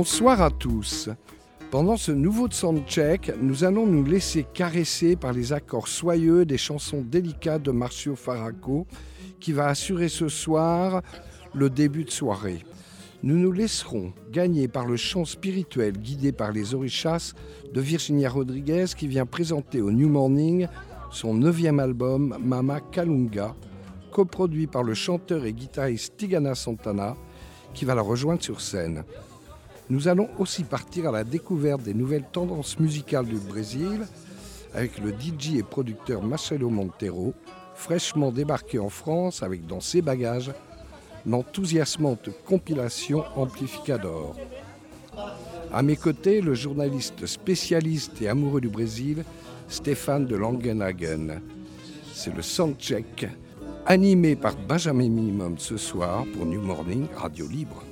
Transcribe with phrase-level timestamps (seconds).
[0.00, 1.10] Bonsoir à tous.
[1.70, 7.02] Pendant ce nouveau soundcheck, nous allons nous laisser caresser par les accords soyeux des chansons
[7.02, 8.86] délicates de Marcio Faraco
[9.40, 11.02] qui va assurer ce soir
[11.52, 12.64] le début de soirée.
[13.22, 17.34] Nous nous laisserons gagner par le chant spirituel guidé par les orishas
[17.70, 20.66] de Virginia Rodriguez qui vient présenter au New Morning
[21.12, 23.54] son neuvième album Mama Kalunga,
[24.10, 27.16] coproduit par le chanteur et guitariste Tigana Santana
[27.74, 29.04] qui va la rejoindre sur scène.
[29.90, 34.06] Nous allons aussi partir à la découverte des nouvelles tendances musicales du Brésil
[34.72, 37.34] avec le DJ et producteur Marcelo Montero,
[37.74, 40.52] fraîchement débarqué en France avec dans ses bagages
[41.26, 44.36] l'enthousiasmante compilation Amplificador.
[45.72, 49.24] À mes côtés, le journaliste spécialiste et amoureux du Brésil,
[49.68, 51.40] Stéphane de Langenhagen.
[52.14, 53.26] C'est le soundcheck
[53.86, 57.82] animé par Benjamin Minimum ce soir pour New Morning Radio Libre.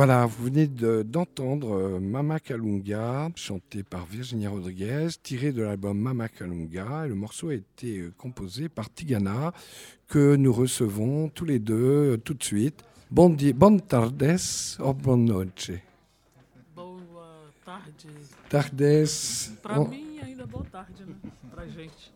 [0.00, 6.26] Voilà, vous venez d'entendre euh, Mama Kalunga, chanté par Virginia Rodriguez, tiré de l'album Mama
[6.26, 7.04] Kalunga.
[7.04, 9.52] Et le morceau a été euh, composé par Tigana,
[10.08, 12.82] que nous recevons tous les deux euh, tout de suite.
[13.10, 14.38] Bon di bonne tardes
[14.82, 15.72] ou bonne noche.
[16.74, 16.96] Boa
[17.62, 18.08] tarde.
[18.48, 19.52] Tardes.
[19.62, 21.30] Para mim ainda boa tarde, né?
[21.52, 22.10] Pra gente.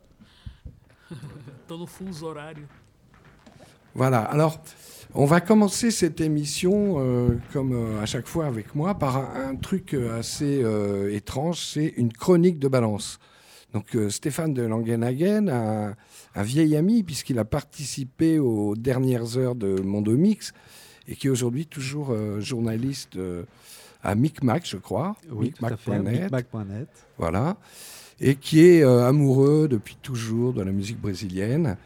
[1.68, 2.66] Tô no fuso horário.
[3.94, 4.58] Voilà, alors
[5.14, 9.54] on va commencer cette émission, euh, comme euh, à chaque fois avec moi, par un,
[9.54, 10.64] truc euh, assez
[11.14, 13.18] étrange, c'est une chronique de balance.
[13.72, 15.94] Donc Stéphane de Langenhagen, un,
[16.36, 20.52] un vieil ami, puisqu'il a participé aux dernières heures de Mondomix,
[21.08, 23.18] et qui est aujourd'hui toujours journaliste
[24.04, 25.16] à Micmac, je crois.
[25.28, 26.88] Oui, Micmac.net.
[27.18, 27.56] Voilà.
[28.20, 31.76] Et qui est amoureux depuis toujours de la musique brésilienne.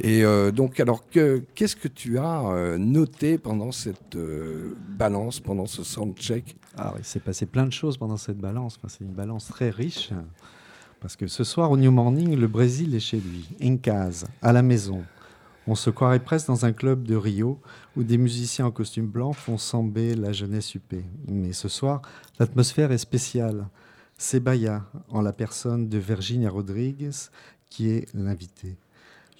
[0.00, 5.66] Et euh, donc, alors, qu'est-ce que tu as euh, noté pendant cette euh, balance, pendant
[5.66, 6.56] ce soundcheck?
[6.76, 8.78] Alors, il s'est passé plein de choses pendant cette balance.
[8.88, 10.10] C'est une balance très riche.
[11.00, 14.52] Parce que ce soir, au New Morning, le Brésil est chez lui, en case, à
[14.52, 15.04] la maison.
[15.66, 17.60] On se croirait presque dans un club de Rio
[17.96, 21.04] où des musiciens en costume blanc font samber la jeunesse huppée.
[21.28, 22.02] Mais ce soir,
[22.38, 23.68] l'atmosphère est spéciale.
[24.18, 27.10] C'est Baya, en la personne de Virginia Rodriguez,
[27.70, 28.76] qui est l'invité.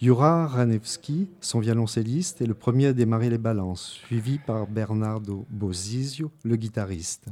[0.00, 6.32] Jura Ranewski, son violoncelliste, est le premier à démarrer les balances, suivi par Bernardo Bosizio,
[6.42, 7.28] le guitariste.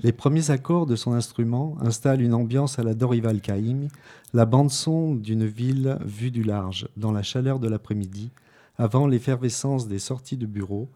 [0.00, 3.88] Les premiers accords de son instrument installent une ambiance à la Dorival Caymmi,
[4.32, 8.30] la bande-son d'une ville vue du large, dans la chaleur de l'après-midi,
[8.76, 10.88] avant l'effervescence des sorties de bureaux,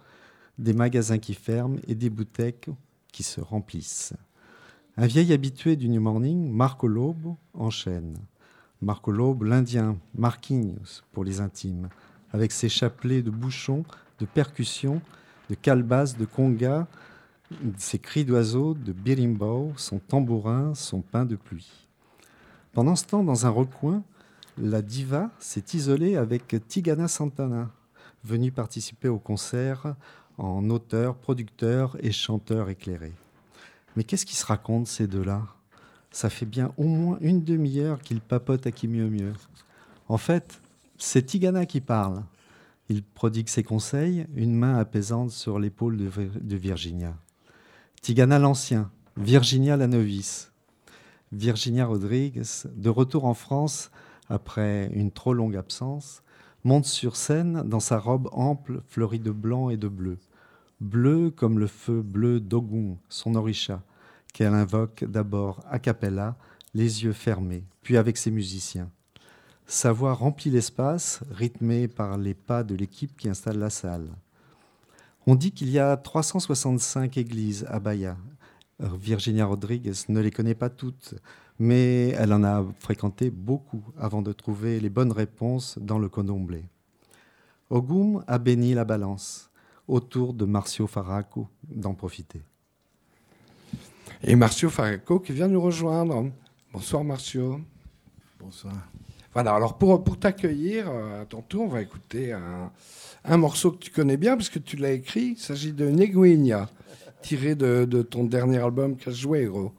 [0.58, 2.54] des magasins qui ferment et des bouteilles
[3.10, 4.14] qui se remplissent.
[4.96, 8.18] Un vieil habitué du New Morning, Marco Lobo, enchaîne.
[8.82, 11.88] Marco Loeb, l'Indien Marquinhos pour les intimes,
[12.32, 13.84] avec ses chapelets de bouchons,
[14.18, 15.00] de percussions,
[15.48, 16.88] de calbas, de conga,
[17.76, 21.86] ses cris d'oiseaux, de birimbau, son tambourin, son pain de pluie.
[22.72, 24.02] Pendant ce temps, dans un recoin,
[24.58, 27.70] la diva s'est isolée avec Tigana Santana,
[28.24, 29.94] venu participer au concert
[30.38, 33.12] en auteur, producteur et chanteur éclairé.
[33.94, 35.46] Mais qu'est-ce qui se raconte ces deux-là?
[36.12, 39.32] Ça fait bien au moins une demi-heure qu'il papote à qui mieux mieux.
[40.08, 40.60] En fait,
[40.98, 42.22] c'est Tigana qui parle.
[42.88, 47.16] Il prodigue ses conseils, une main apaisante sur l'épaule de, Virginia.
[48.02, 50.52] Tigana l'ancien, Virginia la novice.
[51.32, 52.42] Virginia Rodriguez,
[52.74, 53.90] de retour en France
[54.28, 56.22] après une trop longue absence,
[56.64, 60.18] monte sur scène dans sa robe ample fleurie de blanc et de bleu.
[60.80, 63.82] Bleu comme le feu bleu d'Ogun, son orisha,
[64.32, 66.36] qu'elle invoque d'abord a cappella,
[66.74, 68.90] les yeux fermés, puis avec ses musiciens.
[69.66, 74.08] Sa voix remplit l'espace, rythmée par les pas de l'équipe qui installe la salle.
[75.26, 78.16] On dit qu'il y a 365 églises à Bahia.
[78.80, 81.14] Virginia Rodriguez ne les connaît pas toutes,
[81.58, 86.64] mais elle en a fréquenté beaucoup avant de trouver les bonnes réponses dans le condomblé.
[87.70, 89.50] Ogum a béni la balance,
[89.86, 92.42] autour de Marcio Faraco d'en profiter
[94.24, 96.30] et Marcio Faraco qui vient nous rejoindre.
[96.72, 97.60] Bonsoir Marcio.
[98.38, 98.74] Bonsoir.
[99.34, 102.70] Voilà, alors pour, pour t'accueillir, euh, à ton tour, on va écouter un,
[103.24, 105.34] un, morceau que tu connais bien, puisque tu l'as écrit.
[105.36, 106.68] Il s'agit de Neguinha,
[107.22, 109.72] tiré de, de ton dernier album Cajueiro.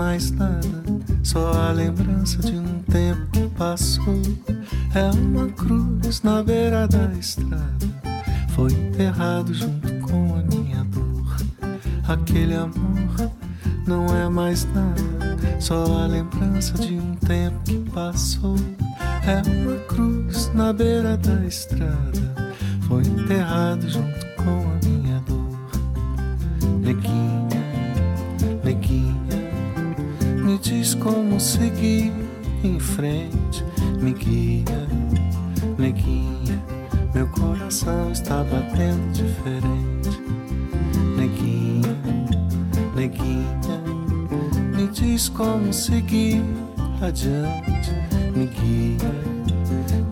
[0.00, 0.66] Mais nada,
[1.22, 4.22] só a lembrança de um tempo que passou.
[4.94, 7.86] É uma cruz na beira da estrada,
[8.54, 11.36] foi enterrado junto com a minha dor.
[12.08, 13.30] Aquele amor
[13.86, 18.56] não é mais nada, só a lembrança de um tempo que passou.
[19.26, 22.54] É uma cruz na beira da estrada,
[22.88, 24.99] foi enterrado junto com a minha
[30.80, 32.10] diz como seguir
[32.64, 33.62] em frente,
[34.00, 34.88] me guia,
[35.76, 36.58] neguinha.
[37.14, 40.08] Meu coração está batendo diferente,
[41.18, 41.94] neguinha,
[42.96, 43.82] neguinha.
[44.74, 46.42] Me diz como seguir
[47.02, 47.92] adiante,
[48.34, 49.12] me guia,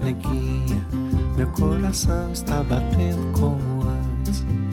[0.04, 0.87] neguinha.
[1.34, 4.67] Meu coração está batendo como Eu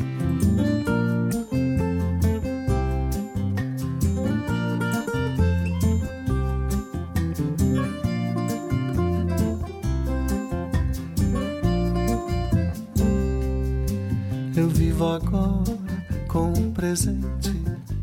[16.95, 17.51] presente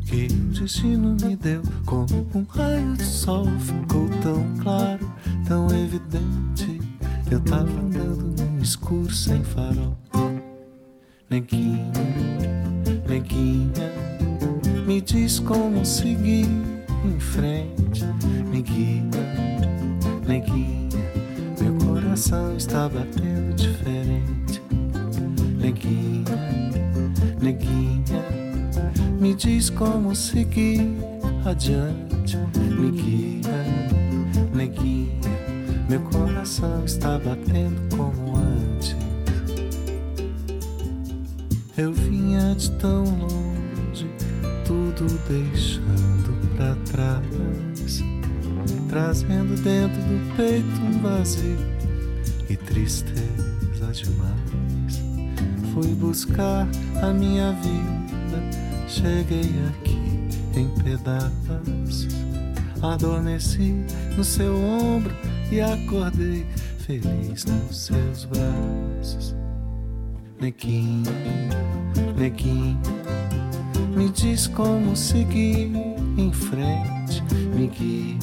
[0.05, 1.63] que o destino me deu.
[1.83, 5.11] Como um raio de sol ficou tão claro,
[5.47, 6.79] tão evidente.
[7.31, 9.97] Eu tava andando num escuro sem farol.
[11.27, 11.91] Neguinha,
[13.09, 13.91] neguinha,
[14.85, 16.45] me diz como seguir
[17.03, 18.05] em frente.
[18.51, 18.61] Me
[29.43, 30.87] diz como seguir
[31.43, 32.37] adiante.
[32.79, 33.41] Me guia,
[34.53, 35.19] neguinha,
[35.89, 38.95] meu coração está batendo como antes.
[41.77, 44.07] Eu vinha de tão longe,
[44.65, 48.01] tudo deixando pra trás,
[48.87, 51.57] trazendo dentro do peito um vazio
[52.49, 55.03] e tristeza demais.
[55.73, 56.67] Fui buscar
[57.01, 57.82] a minha vida,
[58.93, 62.07] cheguei aqui em pedaços.
[62.81, 63.73] Adormeci
[64.15, 65.15] no seu ombro
[65.51, 66.45] e acordei
[66.77, 69.35] feliz nos seus braços.
[70.39, 71.11] Neguinha,
[72.17, 72.77] neguinha,
[73.95, 75.71] me diz como seguir
[76.17, 77.23] em frente.
[77.55, 78.17] Me guia,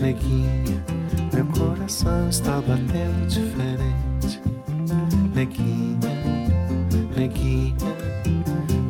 [0.00, 0.84] neguinha,
[1.32, 4.40] meu coração está batendo diferente.
[5.34, 5.98] Neguinha,
[7.16, 7.95] neguinha,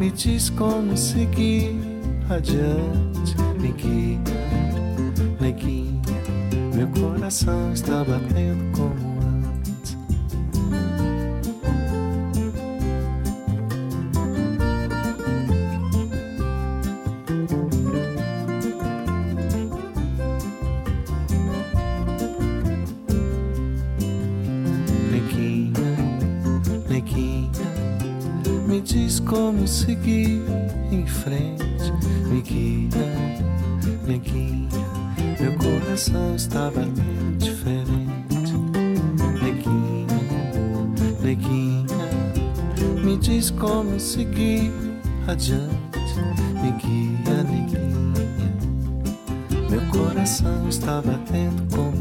[0.06, 1.75] me diz como seguir
[2.30, 3.34] adiante.
[3.58, 4.20] Me guia,
[5.40, 6.00] neguinha,
[6.75, 9.05] meu coração está batendo como
[29.16, 30.42] me diz como seguir
[30.90, 31.64] em frente.
[32.28, 32.88] Me guia,
[34.06, 34.68] neguinha,
[35.40, 38.52] meu coração está batendo diferente.
[39.42, 40.06] Neguinha,
[41.23, 41.87] neguinha,
[43.02, 44.70] me diz como seguir
[45.26, 45.70] adiante.
[46.62, 48.26] Me guia, neguinha,
[49.70, 51.96] meu coração está batendo como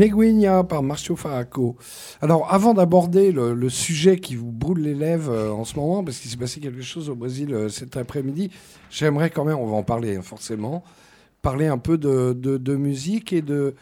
[0.00, 1.76] Neguinha par Marcio Faraco.
[2.22, 6.02] Alors, avant d'aborder le, le sujet qui vous brûle les lèvres euh, en ce moment,
[6.02, 8.50] parce qu'il s'est passé quelque chose au Brésil euh, cet après-midi,
[8.90, 10.82] j'aimerais quand même, on va en parler hein, forcément,
[11.42, 13.74] parler un peu de, de- de musique et de,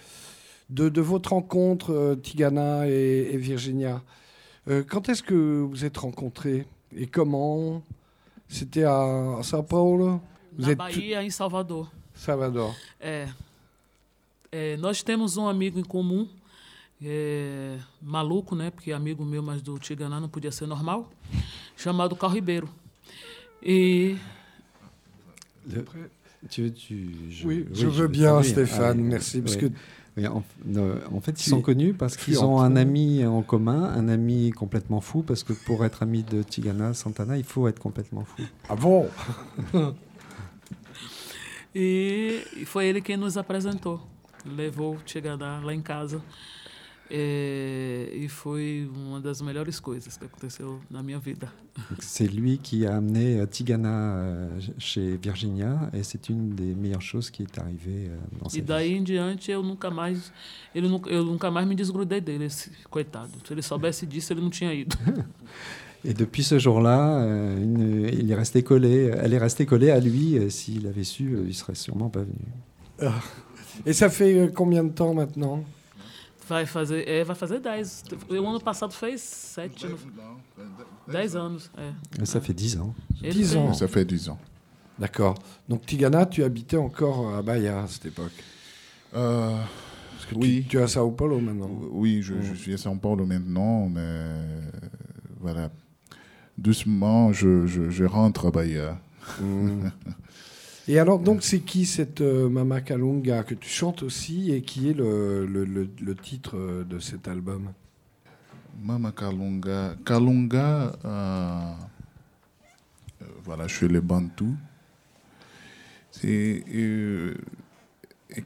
[0.70, 4.02] de, de votre rencontre, euh, Tigana et, et Virginia.
[4.68, 7.82] Euh, quand est-ce que vous êtes rencontrés et comment?
[8.48, 10.20] C'était à, à São Paulo?
[10.58, 11.92] Vous Na êtes Bahia, em Salvador.
[12.14, 12.74] Salvador.
[13.00, 13.26] É,
[14.52, 16.28] é, nós temos um amigo em comum,
[17.02, 18.70] é, maluco, né?
[18.70, 21.10] Porque amigo meu, mas do Tiganá não podia ser normal,
[21.76, 22.68] chamado Carl Ribeiro.
[23.62, 24.16] E
[25.66, 25.84] Le-
[26.48, 26.94] tu veux, tu,
[27.30, 29.42] je- Oui, je veux bien, oui, Stéphane, ah, merci.
[29.42, 29.66] Parce que
[30.26, 30.42] en,
[31.12, 35.00] en fait, ils sont connus parce qu'ils ont un ami en commun, un ami complètement
[35.00, 38.42] fou, parce que pour être ami de Tigana Santana, il faut être complètement fou.
[38.68, 39.08] Ah bon?
[41.74, 44.00] E, e foi ele quem nos apresentou.
[44.56, 46.22] Levou o Tiganá lá em casa.
[47.10, 51.50] É, e foi uma das melhores coisas que aconteceu na minha vida.
[52.00, 57.00] C'est lui qui a amené euh, Tigana euh, chez Virginia, et c'est une des meilleures
[57.00, 60.30] choses qui est arrivée euh, dans sa E daí em diante eu nunca mais
[60.74, 63.32] ele nunca, eu nunca mais me desgrudei dele, esse coitado.
[63.42, 64.94] Se ele soubesse disso, ele não tinha ido.
[66.04, 70.38] Et depuis ce jour-là, euh, il est resté collé, elle est restée collée à lui.
[70.50, 73.12] S'il avait su, il serait sûrement pas venu.
[73.86, 75.64] Et ça fait euh, combien de temps maintenant
[76.48, 78.04] Vai fazer, é, vai fazer 10.
[78.30, 79.98] O ano passado fez 7, no-
[81.12, 81.70] 10 anos.
[81.76, 82.24] É.
[82.24, 82.94] Ça fait dix ans.
[83.22, 83.74] Ele 10 tem- ans.
[83.74, 84.38] Ça fait 10 ans.
[84.98, 85.34] D'accord.
[85.68, 88.32] Donc Tigana, tu habitais encore à Bahia à cette époque
[89.14, 89.56] Euh,
[90.12, 90.62] Parce que Oui.
[90.62, 91.70] tu, tu es à Sao Paulo maintenant.
[91.92, 94.34] oui, je, je suis à São Paulo maintenant, mais
[95.40, 95.70] voilà.
[96.56, 98.98] Doucement, je, je, je rentre à Bahia.
[99.40, 99.88] Mm.
[100.90, 104.88] Et alors, donc, c'est qui cette euh, Mama Kalunga que tu chantes aussi et qui
[104.88, 107.72] est le, titre euh, de cet album?
[108.82, 109.96] Mama Kalunga.
[110.06, 111.74] Kalunga, euh,
[113.44, 114.56] voilà, je suis le Bantou.
[116.10, 116.64] C'est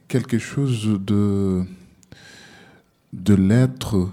[0.09, 1.63] quelque chose de,
[3.13, 4.11] de l'être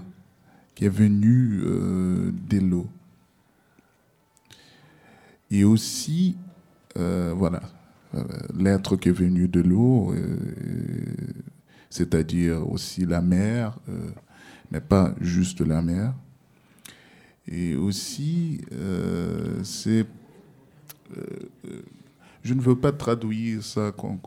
[0.73, 2.87] qui est venu euh, d'Elo.
[5.49, 6.37] Et aussi,
[6.95, 7.61] voilà,
[8.57, 10.37] l'être qui est venu de l'eau, euh,
[11.89, 14.09] c'est-à-dire aussi la mer, euh,
[14.71, 16.13] mais pas juste la mer.
[17.47, 20.05] Et aussi, euh, c'est.
[21.17, 21.23] euh,
[21.65, 21.81] euh,
[22.43, 24.19] je ne veux pas traduire ça comme,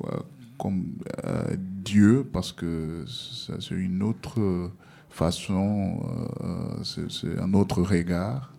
[1.24, 4.70] euh, Dieu, parce que c'est une autre
[5.10, 6.00] façon,
[6.42, 8.52] euh, c'est un autre regard.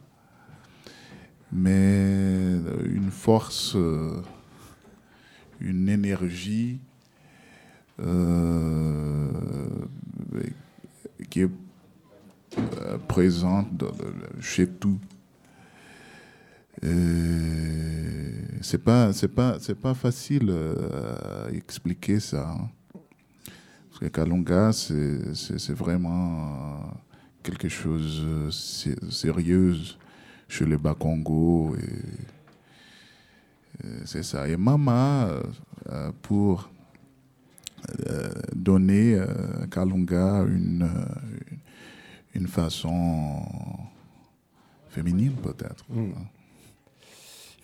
[1.52, 4.22] Mais euh, une force, euh,
[5.60, 6.80] une énergie
[8.00, 9.30] euh,
[11.30, 11.50] qui est
[12.58, 13.84] euh, présente
[14.42, 15.00] chez tout.
[18.62, 22.70] C'est pas c'est pas c'est pas facile euh, à expliquer ça hein.
[23.90, 26.94] parce que Kalunga c'est vraiment
[27.44, 29.76] quelque chose de sé- sérieux
[30.48, 30.78] chez les
[31.76, 31.80] euh,
[34.06, 35.44] c'est ça et Mama euh,
[35.92, 36.70] euh, pour
[38.08, 41.56] euh, donner euh, à Kalunga une euh,
[42.34, 43.44] une façon
[44.90, 46.12] féminine peut-être Mm.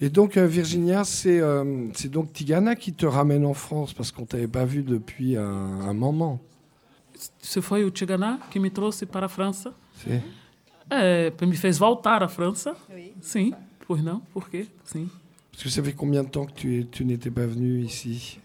[0.04, 4.12] Et donc, euh, Virginia, c'est euh, c'est donc Tigana qui te ramène en France parce
[4.12, 6.39] qu'on t'avait pas vu depuis un, un moment.
[7.62, 9.71] Foi o Tigana que me trouxe para a França.
[10.04, 10.24] C'est-
[10.89, 12.76] É, me fez voltar à França.
[12.93, 13.13] Oui.
[13.21, 13.54] Sim,
[13.88, 14.21] pois não?
[14.34, 14.65] Por quê?
[14.84, 15.08] Sim.
[15.52, 18.40] Parce que ça fait combien de temps que tu, tu n'étais pas venu ici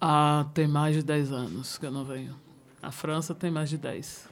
[0.00, 2.34] Ah, tem mais de 10 anos que eu não venho.
[2.82, 4.28] A França tem mais de 10.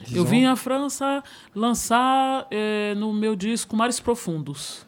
[0.00, 1.22] Dix Eu vim à França
[1.54, 4.86] lançar eh, no meu disco Mares Profundos.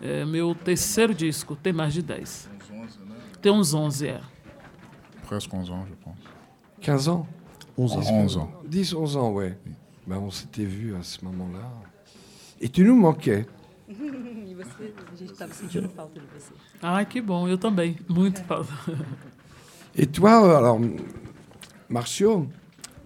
[0.00, 2.48] É, meu terceiro disco, tem mais de 10.
[3.42, 4.20] Tem uns 11, é.
[5.26, 6.18] presque 11 ans je pense
[6.80, 7.26] 15 ans
[7.78, 8.12] 11 ans.
[8.12, 9.56] 11 ans 10, 11 ans, ouais.
[10.06, 11.70] Ben, on s'était vu à ce moment-là.
[12.60, 13.46] Et tu nous manquais.
[13.90, 16.52] E você, a gente estava sentindo falta de você.
[16.80, 17.96] Ai, que bom, eu também.
[18.08, 18.72] Muito falta.
[19.96, 20.80] Et toi, euh, alors,
[21.88, 22.48] Marcio,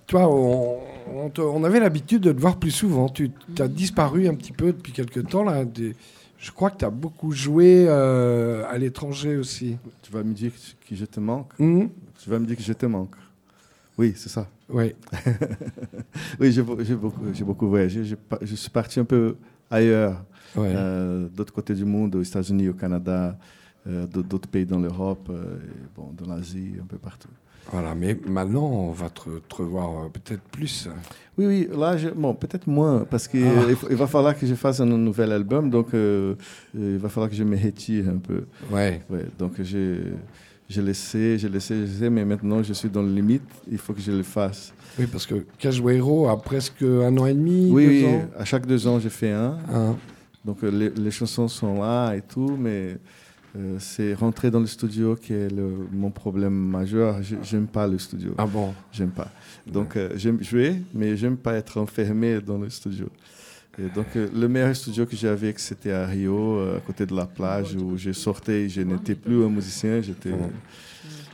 [0.06, 3.08] toi, on, on te- on avait l'habitude de te voir plus souvent.
[3.08, 5.42] Tu as disparu un petit peu depuis quelques temps.
[5.44, 5.64] Là.
[5.64, 5.96] Des-
[6.38, 9.78] je crois que tu as beaucoup joué euh, à l'étranger aussi.
[10.02, 10.52] Tu vas me dire
[10.86, 11.88] que- je te manque Mhm.
[12.22, 13.16] Tu vas me dire que je te manque
[13.96, 14.46] Oui, c'est ça.
[14.68, 14.94] Ouais.
[16.38, 18.04] Oui, j'ai beau- j'ai beaucoup, beaucoup voyagé.
[18.42, 19.36] Je suis parti un peu
[19.70, 20.22] ailleurs,
[20.56, 20.72] ouais.
[20.74, 23.36] euh, d'autre côté du monde, aux États-Unis, au Canada,
[23.86, 25.56] euh, d'autres pays dans l'Europe, euh,
[25.96, 27.28] bon, dans l'Asie, un peu partout.
[27.72, 30.86] Voilà, mais maintenant, on va te, te revoir euh, peut-être plus.
[31.38, 33.72] Oui, oui, là, je- bon, peut-être moins, parce qu'il Ah.
[33.90, 36.34] il va falloir que je fasse un nouvel album, donc euh,
[36.74, 38.44] il va falloir que je me retire un peu.
[38.70, 39.00] Ouais.
[39.10, 39.98] Ouais, donc j'ai
[40.68, 43.92] j'ai laissé, j'ai laissé, j'ai laissé, mais maintenant je suis dans le limite, il faut
[43.94, 44.72] que je le fasse.
[44.98, 48.22] Oui, parce que Cajuero a presque un an et demi, Oui, deux oui, ans.
[48.38, 49.58] à chaque deux ans, je fais un.
[49.72, 49.96] Hein.
[50.44, 52.98] Donc euh, les, les chansons sont là et tout, mais
[53.56, 57.22] euh, c'est rentrer dans le studio qui est le- mon problème majeur.
[57.22, 58.74] Je- J'aime pas le studio, Ah bon?
[58.92, 59.30] J'aime pas.
[59.66, 63.06] Donc euh, j'aime jouer, mais j'aime pas être enfermé dans le studio.
[63.78, 67.14] Et donc euh, le meilleur studio que j'avais, c'était à Rio, euh, à côté de
[67.16, 70.30] la plage, où je sortais, je n'étais plus un musicien, j'étais.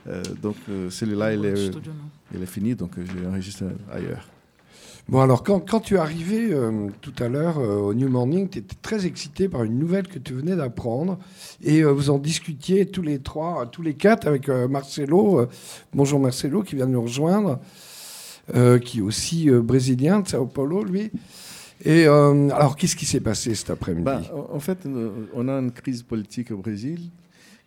[0.07, 1.71] euh, donc euh, celui-là, il est,
[2.35, 4.27] il est fini, donc j'ai enregistré ailleurs.
[5.09, 8.49] Bon, alors, quand, quand tu es arrivé euh, tout à l'heure euh, au New Morning,
[8.49, 11.19] tu étais très excité par une nouvelle que tu venais d'apprendre.
[11.65, 15.47] Et euh, vous en discutiez tous les trois, tous les quatre, avec Marcelo.
[15.93, 17.59] bonjour Marcelo, qui vient de nous rejoindre,
[18.85, 21.11] qui est aussi brésilien de Sao Paulo, lui.
[21.85, 24.05] Et alors, qu'est-ce qui s'est passé cet après-midi?
[24.05, 24.79] Bah, en fait,
[25.35, 27.11] on a une crise politique au Brésil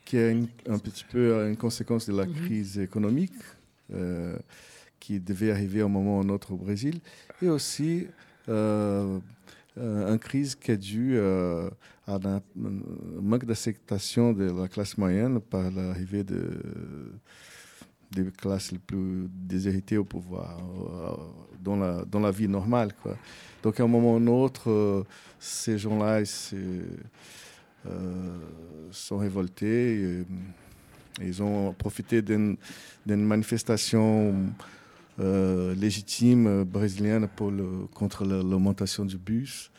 [0.06, 3.34] qui est une- un petit peu une conséquence de la crise économique
[5.04, 7.02] qui devait arriver à un moment ou à un autre au Brésil,
[7.42, 8.08] et aussi
[8.48, 9.20] euh,
[9.78, 11.70] euh, une crise qui est due euh,
[12.08, 12.42] à un
[13.22, 16.40] manque d'acceptation de la classe moyenne par l'arrivée de
[18.12, 21.16] des classes les plus déshéritées au pouvoir euh,
[21.60, 22.92] dans la, dans la vie normale.
[23.64, 25.04] Donc à un moment ou un autre,
[25.40, 26.22] ces gens-là
[27.88, 28.38] euh,
[28.92, 30.20] sont révoltés.
[30.20, 30.26] et,
[31.22, 32.58] ils ont profité d'une
[33.06, 34.34] manifestation
[35.20, 37.52] euh, légitime euh, brésilienne pour
[37.94, 39.72] contre la- l'augmentation du bus.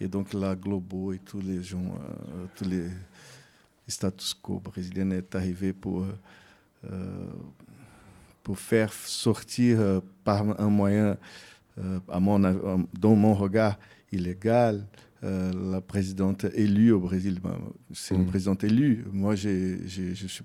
[0.00, 2.88] Et donc la Globo et tous les gens, euh, tous les
[3.86, 6.06] status quo brésiliens est arrivé pour,
[8.42, 11.16] pour faire sortir par un moyen,
[12.08, 12.38] à mon,
[12.98, 13.78] dans mon regard,
[14.10, 14.84] illégal,
[15.24, 17.38] euh, la présidente élue au Brésil.
[17.42, 17.56] Ben,
[17.92, 18.26] c'est une Mm.
[18.26, 19.04] présidente élue.
[19.12, 19.78] Moi, j'ai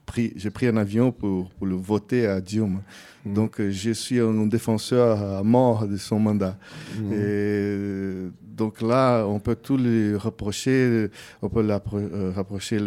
[0.06, 2.82] pris, un avion pour, pour le voter à Dilma.
[3.26, 3.34] Mm.
[3.34, 6.58] Donc, euh, je suis un défenseur à mort de son mandat.
[7.00, 7.13] Mhm.
[7.13, 11.10] Et donc là, on peut tout lui reprocher.
[11.42, 12.80] On peut la euh, rapprocher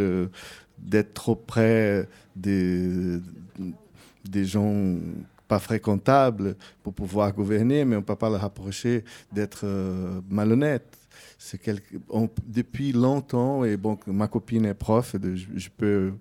[0.78, 3.18] d'être trop près des,
[4.28, 4.96] des gens
[5.48, 10.99] pas fréquentables pour pouvoir gouverner, mais on ne peut pas le rapprocher d'être euh, malhonnête.
[11.42, 16.12] C'est quelque- on- depuis longtemps, et bon, ma copine est prof, de- je, je peux,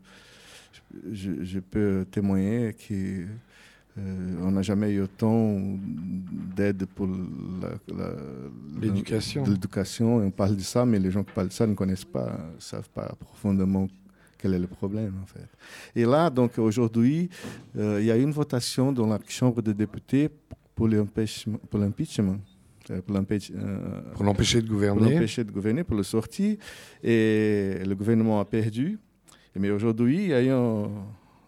[1.12, 3.26] je, je peux témoigner que
[3.98, 5.60] euh, on n'a jamais eu autant
[6.56, 7.06] d'aide pour
[8.82, 9.44] L'éducation.
[9.44, 10.18] l'éducation.
[10.18, 12.62] On parle de ça, mais les gens qui parlent de ça ne connaissent pas, ne
[12.62, 13.90] savent pas profondément
[14.38, 15.48] quel est le problème en fait.
[15.96, 17.30] Et là, donc aujourd'hui,
[17.76, 20.30] euh, il y a eu une votation dans la Chambre des députés
[20.76, 21.60] pour l'impeachment.
[22.90, 25.14] Euh, Pour euh, Pour l'empêcher de pour gouverner.
[25.14, 26.58] l'empêcher de gouverner, pour le sortir.
[27.04, 29.00] Et le gouvernement a perdu.
[29.56, 30.90] Mais aujourd'hui, il y a eu un,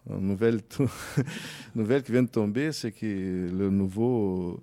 [0.10, 0.62] une nouvelle,
[1.76, 4.62] nouvelle qui vient de tomber, c'est que le nouveau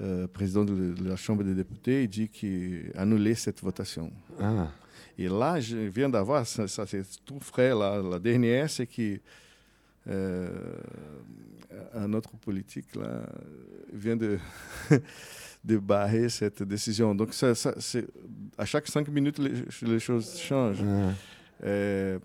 [0.00, 4.10] euh, président de, la Chambre des députés il dit qu'il annulé cette votation.
[4.40, 4.68] Ah.
[5.16, 9.20] Et là, je viens d'avoir, ça, ça, c'est tout frais, là, la dernière, c'est que
[10.08, 10.48] euh,
[11.94, 13.22] un autre politique là,
[13.92, 14.38] vient de,
[15.64, 17.14] de barrer cette décision.
[17.14, 17.52] Donc, ça,
[18.58, 20.82] à chaque cinq minutes, les, les choses changent.
[21.64, 22.18] Euh,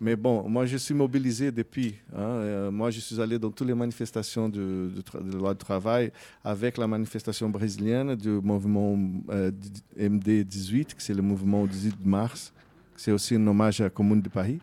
[0.00, 1.94] mais bon, moi, je suis mobilisé depuis.
[2.14, 2.20] hein.
[2.20, 6.12] Euh, moi, je suis allé dans toutes les manifestations de, de, loi de travail
[6.44, 8.96] avec la manifestation brésilienne du mouvement
[9.30, 9.50] euh,
[9.98, 12.52] MD18, que c'est le mouvement 18 mars.
[12.94, 14.58] C'est aussi un hommage à la Commune de Paris.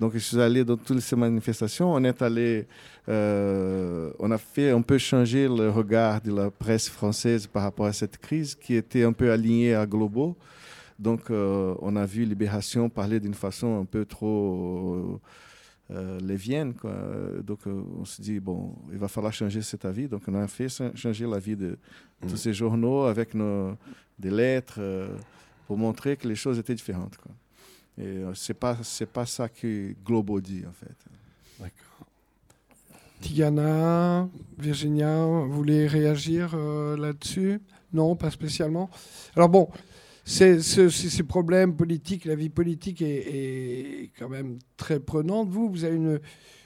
[0.00, 1.92] Donc, je suis allé dans toutes ces manifestations.
[1.94, 2.66] On est allé,
[3.08, 7.86] euh, on a fait un peu changer le regard de la presse française par rapport
[7.86, 10.36] à cette crise qui était un peu alignée à Globo.
[10.98, 15.20] Donc, euh, on a vu Libération parler d'une façon un peu trop
[15.90, 16.74] euh, lévienne.
[16.74, 16.94] Quoi.
[17.44, 20.08] Donc, euh, on se dit, bon, il va falloir changer cet avis.
[20.08, 21.78] Donc, on a fait cha- changer l'avis de
[22.28, 23.76] tous ces journaux avec nos,
[24.18, 24.80] des lettres
[25.66, 27.16] pour montrer que les choses étaient différentes.
[27.16, 27.32] Quoi.
[27.96, 30.96] Et euh, c'est pas c'est pas ça que Globo dit, en fait.
[31.60, 32.06] D'accord.
[33.20, 34.28] Tigana,
[34.58, 37.60] Virginia, vous voulez réagir euh, là-dessus?
[37.92, 38.90] Non, pas spécialement.
[39.36, 39.68] Alors bon,
[40.24, 45.48] ces ces problèmes politiques, la vie politique est, est quand même très prenante.
[45.48, 46.20] Vous, vous avez une,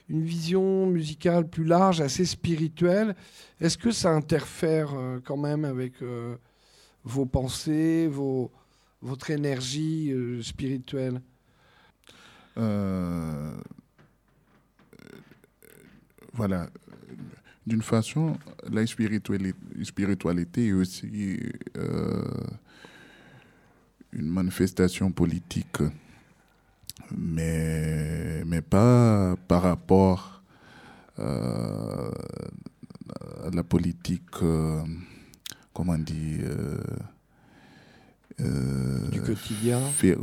[0.09, 3.14] une vision musicale plus large, assez spirituelle.
[3.61, 6.37] Est-ce que ça interfère euh, quand même avec euh,
[7.05, 8.51] vos pensées, vos,
[9.01, 11.21] votre énergie euh, spirituelle?
[12.57, 13.57] Euh,
[16.33, 16.69] voilà.
[17.67, 18.39] D'une façon,
[18.73, 21.39] la spiritualité, est aussi
[21.77, 22.25] euh,
[24.13, 25.83] une manifestation politique,
[27.15, 30.43] mais, mais pas par rapport
[31.19, 32.11] euh,
[33.45, 34.83] à la politique, euh,
[35.75, 36.83] comment euh, euh,
[39.11, 40.18] du quotidien fer-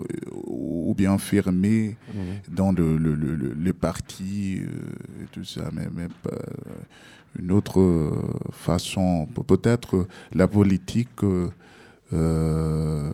[0.48, 2.56] ou bien fermé Mhm.
[2.56, 6.38] dans le, le, le, le- les partis euh, et tout ça, mais, mais pas
[7.38, 8.12] une autre euh,
[8.52, 9.28] façon.
[9.34, 11.50] Pe- Peut-être la politique euh,
[12.14, 13.12] euh,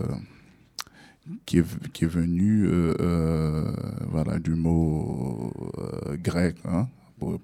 [1.45, 3.71] qui, est, qui est venue euh, euh,
[4.09, 6.87] voilà, du mot euh, grec, hein,
[7.19, 7.39] po-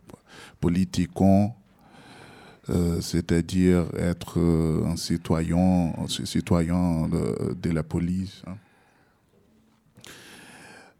[2.69, 8.41] euh, c'est-à-dire être euh, un citoyen, citoyen de, la police.
[8.47, 8.57] hein.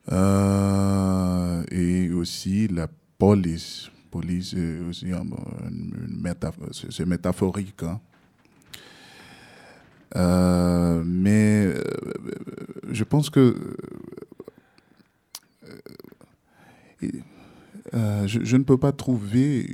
[0.10, 3.92] Euh, et aussi la police.
[4.12, 5.08] Police est aussi
[6.72, 7.84] c'est métaphorique.
[7.84, 8.00] hein.
[11.04, 11.74] Mais
[12.90, 13.76] je pense que
[17.92, 19.66] je, ne peux pas trouver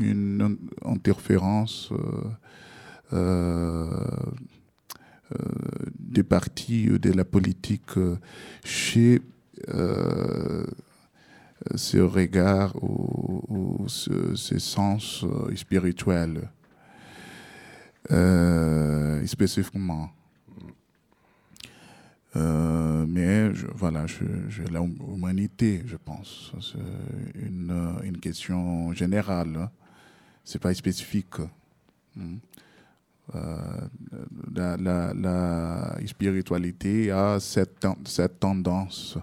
[0.00, 1.96] une interférence euh,
[3.12, 3.90] euh,
[5.32, 5.38] euh,
[5.98, 7.98] des partis de la politique
[8.64, 9.20] chez
[11.74, 16.50] ce regard ou, ce, sens spirituel
[19.26, 20.10] spécifiquement.
[22.34, 26.52] Mais voilà, je, je, la humanité, je pense.
[26.60, 29.70] C'est une, une question générale.
[30.44, 31.36] C'est pas spécifique.
[32.14, 32.36] Hmm.
[33.34, 33.80] Euh,
[34.54, 39.16] la, spiritualité a cette, ten- cette tendance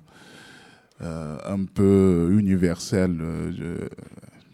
[1.01, 3.87] euh, un peu universelle, euh,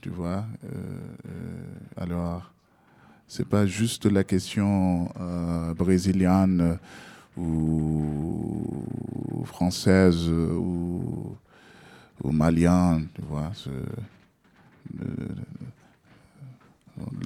[0.01, 0.45] tu vois.
[0.65, 1.61] Euh,
[1.95, 2.51] alors,
[3.27, 5.09] c'est pas juste la question
[5.77, 6.77] brésilienne
[7.37, 8.83] ou
[9.45, 11.35] française ou,
[12.23, 13.51] ou malienne, tu vois.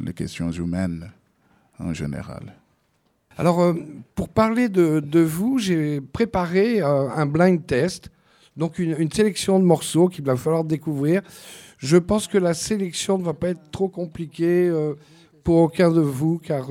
[0.04, 1.12] Les questions humaines
[1.80, 2.56] en général.
[3.38, 3.74] Alors, euh,
[4.16, 8.12] pour parler de, de vous, j'ai préparé euh, un blind test,
[8.58, 11.22] donc une, sélection de morceaux qu'il va falloir découvrir.
[11.78, 14.96] Je pense que la sélection ne va pas être trop compliquée euh,
[15.44, 16.68] pour aucun de vous, car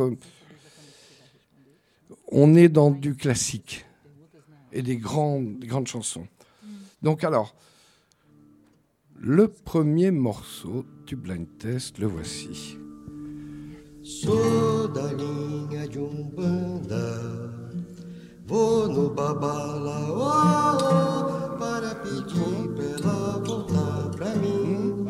[2.30, 3.86] on est dans du classique
[4.72, 6.28] et des, grands, des grandes chansons.
[7.02, 7.54] Donc alors,
[9.18, 12.79] le premier morceau du blind test, le voici.
[14.10, 17.20] Sou da linha de Umbanda.
[18.44, 20.26] Vou no Babalaô
[21.56, 25.06] Para pedir pra ela voltar pra mim.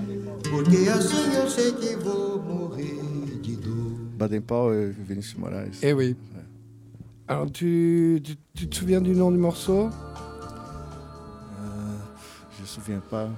[0.51, 3.97] Porque assim eu sei que vou morrer de dor.
[4.19, 5.83] Baden-Powell et Vinicius Moraes.
[5.83, 6.15] Eh oui.
[7.27, 9.89] Alors, tu, tu, tu te souviens du nom du morceau
[12.61, 13.29] je me souviens pas.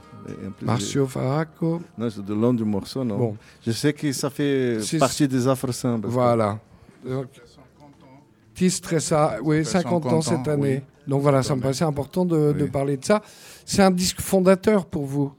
[0.62, 1.80] Marcio Faraco.
[1.98, 3.18] je- Non, c'est de long du morceau, non?
[3.18, 6.08] Bon, Je sais que ça fait partie des afro-samba.
[6.08, 6.58] voilà.
[7.06, 7.26] Donc,
[8.54, 10.76] Tis Tressa, oui, 50 ans 50 cette année.
[10.78, 10.82] oui.
[11.06, 13.22] Donc voilà, ça me paraissait important de, parler de ça.
[13.64, 15.32] C'est un disque fondateur pour vous,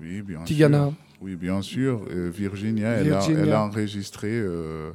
[0.00, 0.86] Oui, bien Tigana.
[0.86, 0.94] sûr.
[1.20, 2.04] Oui, bien sûr.
[2.10, 3.42] Euh, Virginia, elle a- Virginia.
[3.42, 4.92] Elle, a, enregistré euh,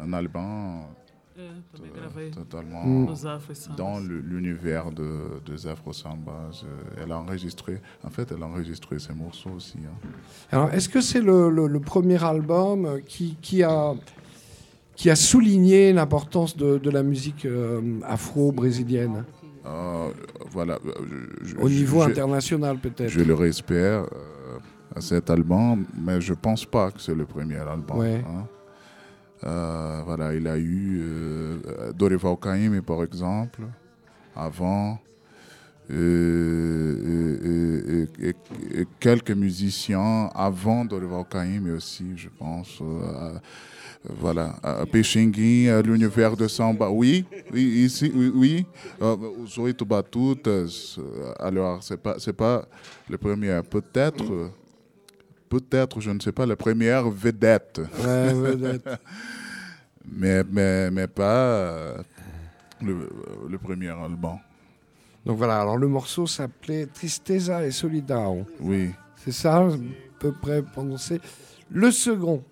[0.00, 0.82] un album
[2.34, 3.04] totalement Mm.
[3.06, 3.76] nos Afro Sambas.
[3.76, 6.64] dans l'univers de, des Afro Sambas.
[6.64, 9.78] Euh, Elle a enregistré, en fait, elle a enregistré ses morceaux aussi.
[9.84, 10.08] hein.
[10.50, 13.94] Alors, est-ce que c'est le, le- le premier album euh, qui, qui, a,
[14.94, 19.24] qui a souligné l'importance de, de la musique euh, afro-brésilienne
[19.66, 20.10] Euh,
[20.52, 20.78] voilà.
[20.86, 20.92] euh,
[21.42, 24.06] je- Au niveau je- international, peut-être Je le respecte euh,
[24.94, 27.98] à cet album, mais je pense pas que c'est le premier album.
[27.98, 28.24] Ouais.
[28.26, 28.46] hein.
[29.44, 31.58] Euh, voilà, il a eu euh,
[32.40, 33.62] Caymmi, par exemple,
[34.34, 34.98] avant,
[35.90, 42.78] euh, et, et- et- quelques musiciens avant Dorival Caymmi aussi, je pense.
[42.82, 43.38] euh,
[44.08, 48.66] voilà, à Peixinguinha, à l'univers de samba, oui, oui, ici, oui, oui.
[49.02, 52.64] Euh, os oito batutas, euh, alors c'est pas, pas
[53.10, 54.48] le premier, peut-être, euh,
[55.48, 58.88] peut-être, je ne sais pas, la première vedette, Ouais, vedette.
[60.12, 61.98] mais, mais, mais pas euh,
[62.82, 63.08] le,
[63.48, 64.38] le premier album.
[65.24, 68.46] Donc voilà, alors le morceau s'appelait Tristeza et Solidao.
[68.60, 68.90] Oui,
[69.24, 69.70] C'est ça, à
[70.20, 71.20] peu près prononcé.
[71.70, 72.44] Le second.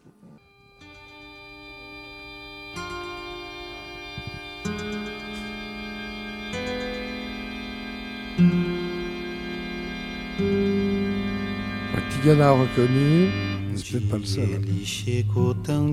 [12.24, 13.28] Ouais, Tigana a reconnu,
[13.70, 14.48] mais c'est peut-être pas le seul.
[14.66, 14.74] Il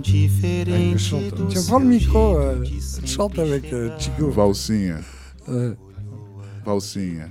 [0.02, 1.48] diferente chante.
[1.50, 2.64] Tiens, prends le micro, euh,
[3.06, 4.30] chante avec euh, Chico.
[4.30, 5.00] Valsinha,
[5.48, 5.74] Ouais.
[6.66, 7.26] Valsinha.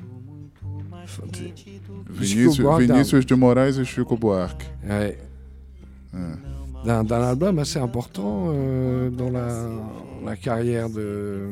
[2.10, 4.70] Vinícius, Vinícius de Moraes et Chico Buarque.
[4.88, 5.18] Ouais.
[6.14, 6.36] Hein.
[6.84, 9.68] D'un d'un album assez important euh, dans la,
[10.24, 11.48] la carrière de,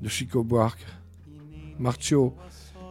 [0.00, 0.84] de Chico Buarque.
[1.78, 2.34] Marcio,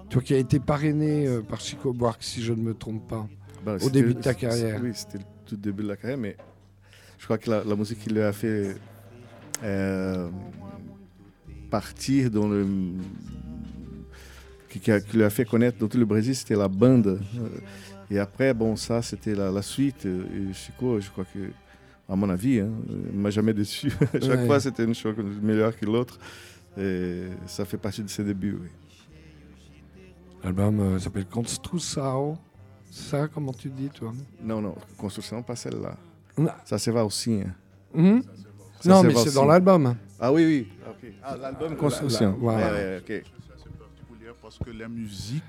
[0.10, 3.27] toi qui as été parrainé euh, par Chico Buarque, si je ne me trompe pas.
[3.65, 4.80] Bah, Au début de ta carrière.
[4.84, 6.36] Oui, c'était le tout début de la carrière, mais
[7.19, 8.76] je crois que la, la musique qu'il lui a fait
[9.63, 10.30] euh,
[11.69, 12.65] partir dans le.
[14.69, 17.08] Qui, qui a- qui lui a fait connaître dans tout le Brésil, c'était la bande.
[17.38, 17.47] Euh,
[18.10, 20.06] Et après, bon, ça, c'était la, la suite.
[20.06, 21.39] Et Chico, je crois que,
[22.10, 22.69] à mon avis, hein,
[23.13, 23.89] il m'a jamais déçu.
[24.13, 24.45] Chaque Ouais.
[24.47, 26.17] fois, c'était une chose meilleure que l'autre.
[26.78, 28.69] Et ça fait partie de ses débuts, oui.
[30.43, 32.38] L'album euh, s'appelle Construção.
[32.91, 34.12] Ça, comment tu dis, toi?
[34.43, 35.95] Non, non, construction, pas celle-là.
[36.38, 36.49] Non.
[36.65, 37.45] Ça, c'est Valsinha.
[37.93, 38.21] Mhm.
[38.82, 39.95] Ça, Non, c'est mais c'est dans l'album.
[40.19, 40.67] Ah oui, oui.
[41.23, 42.32] Ah, l'album Construction.
[42.32, 42.67] la- voilà.
[42.67, 43.23] Ouais, ouais, ok.
[43.80, 45.43] particulière parce que la musique,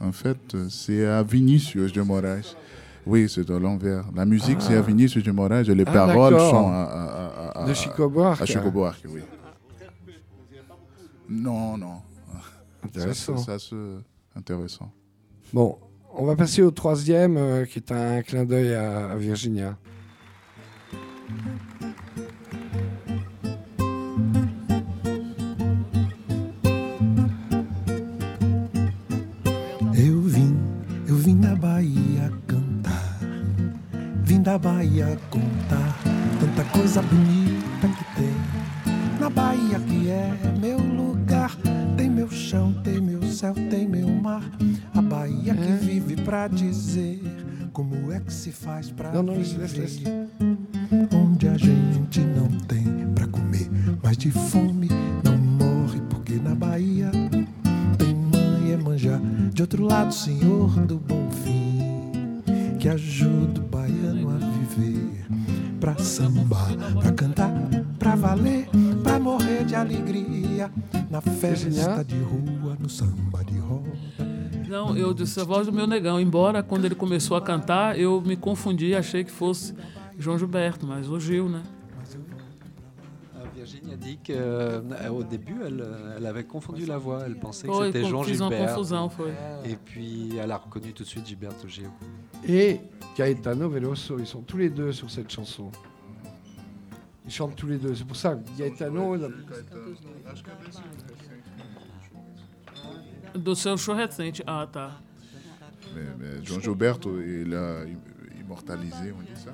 [0.00, 2.56] en fait, c'est à Vinicius de Moraes.
[3.06, 4.04] Oui, c'est à l'envers.
[4.14, 7.26] La musique, c'est à Vinicius de Moraes et les Ah, paroles sont à, à-
[7.58, 8.42] à- à- De Chico Buarque.
[8.42, 9.20] à Chico Buarque, oui.
[11.28, 12.00] Non, non.
[12.34, 12.40] Ça,
[12.84, 13.36] Intéressant.
[13.36, 13.76] ça, c'est
[14.36, 14.90] intéressant.
[15.52, 15.78] Bon,
[16.14, 19.76] on va passer au troisième, euh, qui est un clin d'œil à, à Virginia.
[29.94, 30.56] Eu vim,
[31.08, 33.18] eu vim da Bahia cantar,
[34.24, 35.98] vim da Bahia contar
[36.40, 38.34] tanta coisa bonita que tem.
[39.20, 41.56] Na Bahia que é meu lugar,
[41.96, 43.00] tem meu chão, tem
[43.38, 44.42] céu tem meu mar,
[44.92, 45.76] a Bahia que é.
[45.76, 47.22] vive pra dizer
[47.72, 50.00] como é que se faz pra não, não, viver.
[51.14, 52.82] Onde a gente não tem
[53.14, 53.70] pra comer,
[54.02, 54.88] mas de fome
[55.22, 57.12] não morre, porque na Bahia
[57.96, 59.20] tem mãe é manjar.
[59.52, 62.42] De outro lado, Senhor do Bom Fim,
[62.80, 65.26] que ajuda o baiano a viver.
[65.78, 67.52] Pra sambar, pra cantar,
[68.00, 68.68] pra valer,
[69.04, 70.68] pra morrer de alegria
[71.08, 72.67] na festa de rua
[74.68, 76.20] Não, eu disse a voz do meu negão.
[76.20, 79.74] Embora quando ele começou a cantar, eu me confundi, achei que fosse
[80.18, 81.62] João Gilberto, mas o Gil, né?
[83.36, 85.84] Euh, Virginie a dit qu'au début, elle,
[86.16, 87.22] elle avait confondu la voix.
[87.24, 88.76] Elle pensait que c'était Jean Gilbert.
[89.64, 91.90] Et puis, elle a reconnu tout de suite Gilberto Gil.
[92.46, 92.80] Et
[93.16, 95.70] Gaetano Veloso, ils sont tous les deux sur cette chanson.
[97.24, 97.94] Ils chantent tous les deux.
[97.94, 99.16] C'est pour ça que Gaetano.
[103.34, 104.42] Do seu show recente.
[104.46, 105.00] Ah, tá.
[105.94, 107.84] Mais, mais Jean Gilberto, il a
[108.40, 109.50] immortalisé, on dit ça?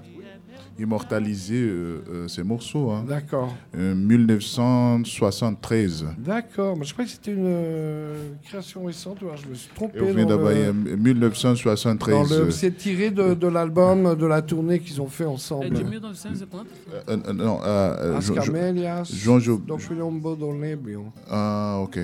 [0.78, 2.90] Immortalisé euh, euh, ses morceaux.
[2.90, 3.04] Hein.
[3.08, 3.54] D'accord.
[3.76, 6.06] Euh, 1973.
[6.18, 6.76] D'accord.
[6.76, 9.22] Mais je crois que c'était une euh, création récente.
[9.22, 9.98] ou alors je me suis trompé.
[9.98, 12.14] Et on vient dans le- d'abord, 1973.
[12.14, 15.70] dans le- euh, C'est tiré de, de l'album, de la tournée qu'ils ont fait ensemble.
[15.70, 16.66] De 1900 e quanto?
[16.92, 21.12] euh, euh, non, euh, euh, As Camélias, Jean Gil- do Quilombo do Lébio.
[21.30, 21.98] Ah, ok.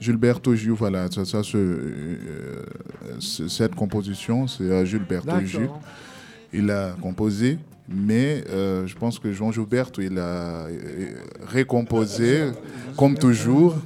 [0.00, 2.62] Gilberto Gil, voilà, ça, ça, ce- euh,
[3.18, 5.68] ce- cette composition, c'est à Gilberto Gil.
[6.52, 7.58] Il a composé,
[7.88, 11.14] mais euh, je pense que Jean Gilberto, il a euh,
[11.46, 12.50] récomposé,
[12.96, 13.76] comme toujours.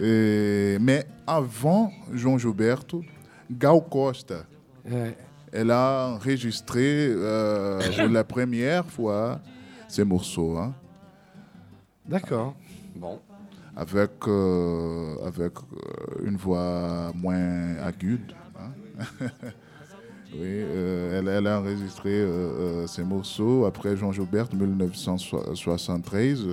[0.00, 3.02] Et- mais avant Jean Gilberto,
[3.50, 4.44] Gal Costa,
[4.88, 5.16] Ouais.
[5.52, 9.40] elle a enregistré euh, pour la première fois
[9.88, 10.56] ces morceaux.
[10.56, 10.72] hein.
[12.08, 12.54] D'accord.
[12.94, 13.18] Bon.
[13.76, 18.20] Avec, euh, avec euh, une voix moins aiguë.
[18.58, 18.72] hein.
[20.34, 22.26] euh, elle, a enregistré
[22.88, 26.46] ces morceaux après Jean Joubert 1973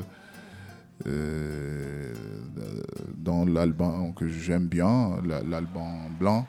[1.05, 2.13] euh,
[3.17, 6.45] dans l'album que j'aime bien, la- l'album blanc.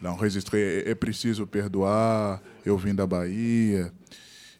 [0.00, 3.90] Elle a enregistré É Preciso Perdoar, Eu Vim da Bahia,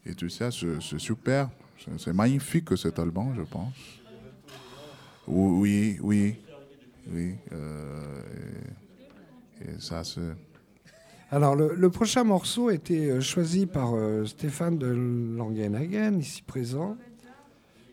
[0.07, 1.49] et tout ça, c'est super.
[1.99, 3.75] C'est magnifique cet album, je pense.
[5.27, 6.37] Oui, oui,
[7.11, 7.35] oui.
[7.53, 8.21] euh,
[9.63, 10.21] et, ça, c'est.
[11.31, 16.43] Alors, le, le prochain morceau a été euh, choisi par euh, Stéphane de Langenhagen, ici
[16.43, 16.97] présent.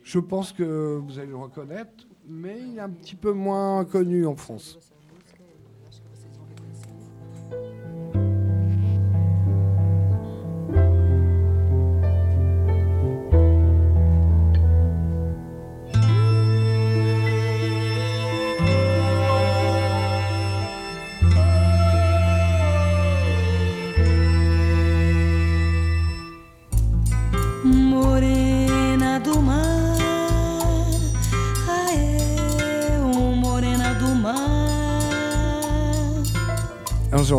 [0.04, 4.26] Je pense que vous allez le reconnaître, mais il est un petit peu moins connu
[4.26, 4.91] en France.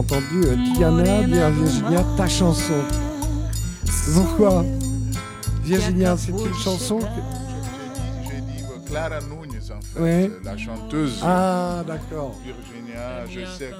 [0.03, 2.74] Entendu euh, à Virginia ta chanson.
[4.14, 4.64] Pourquoi
[5.62, 7.05] Virginia, c'est une chanson que...
[8.24, 10.30] J'ai dit euh, Clara Nunes, en fait, Ouais.
[10.44, 11.20] la chanteuse.
[11.22, 12.36] Ah, d'accord.
[12.44, 13.70] Virginia, je sais.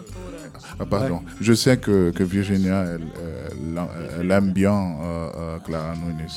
[0.79, 1.23] Ah, pardon.
[1.41, 3.89] Je sais que, que Virginia, elle, elle-
[4.21, 6.29] elle aime bien euh, euh, Clara Nunes.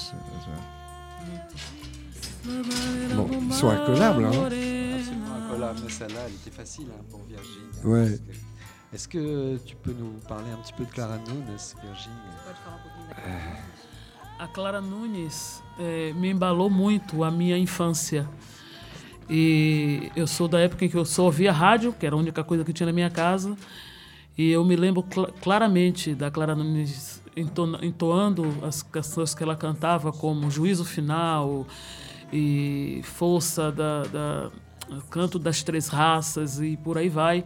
[3.16, 4.32] Bon, ils sont incollables, hein.
[4.46, 7.84] Absolument incollable, mais celle-là, elle était facile hein, pour Virginie.
[7.84, 8.20] Ouais.
[8.96, 12.16] Est-ce que tu peux nous parler un petit peu de Clara Nunes, Virginie
[14.40, 18.26] A Clara Nunes eh, me embalou muito a minha infância.
[19.30, 22.42] E eu sou da época em que eu só ouvia rádio, que era a única
[22.42, 23.58] coisa que tinha na minha casa.
[24.38, 27.22] E eu me lembro cl- claramente da Clara Nunes
[27.82, 31.68] entoando as canções que ela cantava, como Juízo Final
[32.32, 34.52] e Força da, da
[35.10, 37.44] Canto das Três Raças e por aí vai.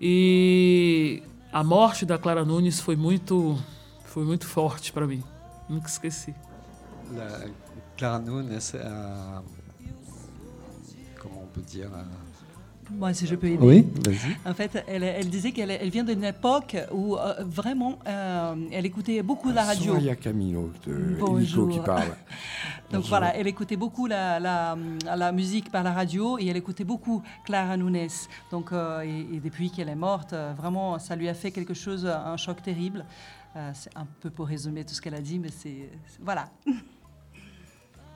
[0.00, 1.22] E
[1.52, 3.58] a morte da Clara Nunes foi muito,
[4.04, 5.22] foi muito forte para mim.
[5.68, 6.34] Nunca esqueci.
[7.12, 7.46] La-
[7.96, 9.42] Clara Nunes a...
[11.20, 12.04] Comment on peut dire a-
[12.90, 13.64] Moi, si je peux aider.
[13.64, 14.36] Oui, vas-y.
[14.44, 18.84] En fait, elle, elle disait qu'elle elle vient d'une époque où euh, vraiment euh, elle
[18.84, 19.94] écoutait beaucoup la radio.
[19.94, 21.16] Soraya Camilo de.
[21.40, 22.14] Illico qui parle.
[22.94, 24.76] Donc voilà, elle écoutait beaucoup la, la,
[25.16, 28.08] la musique par la radio et elle écoutait beaucoup Clara Nunes.
[28.50, 31.74] Donc, euh, et, et depuis qu'elle est morte, euh, vraiment, ça lui a fait quelque
[31.74, 33.04] chose, un choc terrible.
[33.56, 35.88] Euh, c'est un peu pour résumer tout ce qu'elle a dit, mais c'est.
[36.20, 36.46] Voilà.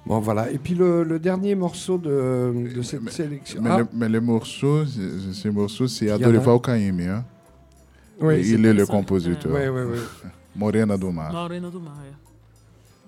[0.07, 0.51] Bon, voilà.
[0.51, 3.61] Et puis le, le dernier morceau de, de cette sélection.
[3.61, 6.17] Mais, Ah, le- mais les morceaux, c'est- ces morceaux, c'est y en a.
[6.17, 7.05] Adorival Caymmi.
[7.09, 7.25] Hein?
[8.21, 9.53] oui, il est le compositeur.
[9.53, 9.99] ouais, ouais, ouais.
[10.57, 11.31] Morena do Mar.
[11.31, 11.95] Morena do Mar.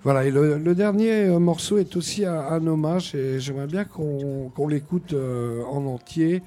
[0.02, 5.12] Voilà, et le, dernier euh, morceau est aussi un, hommage et j'aimerais bien qu'on l'écoute
[5.12, 6.42] euh, en entier.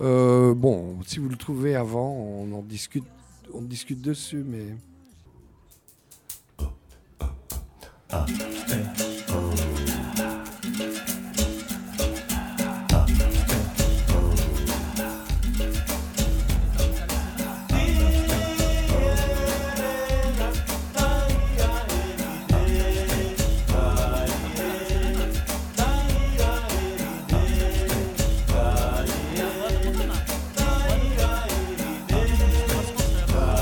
[0.00, 3.04] Euh, bon, si vous le trouvez avant, on en discute,
[3.52, 4.76] on discute dessus, mais.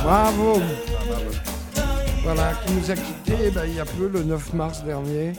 [0.05, 0.61] Bravo
[2.23, 5.33] Voilà, qui nous a quittés ben, il y a peu, le 9 mars dernier.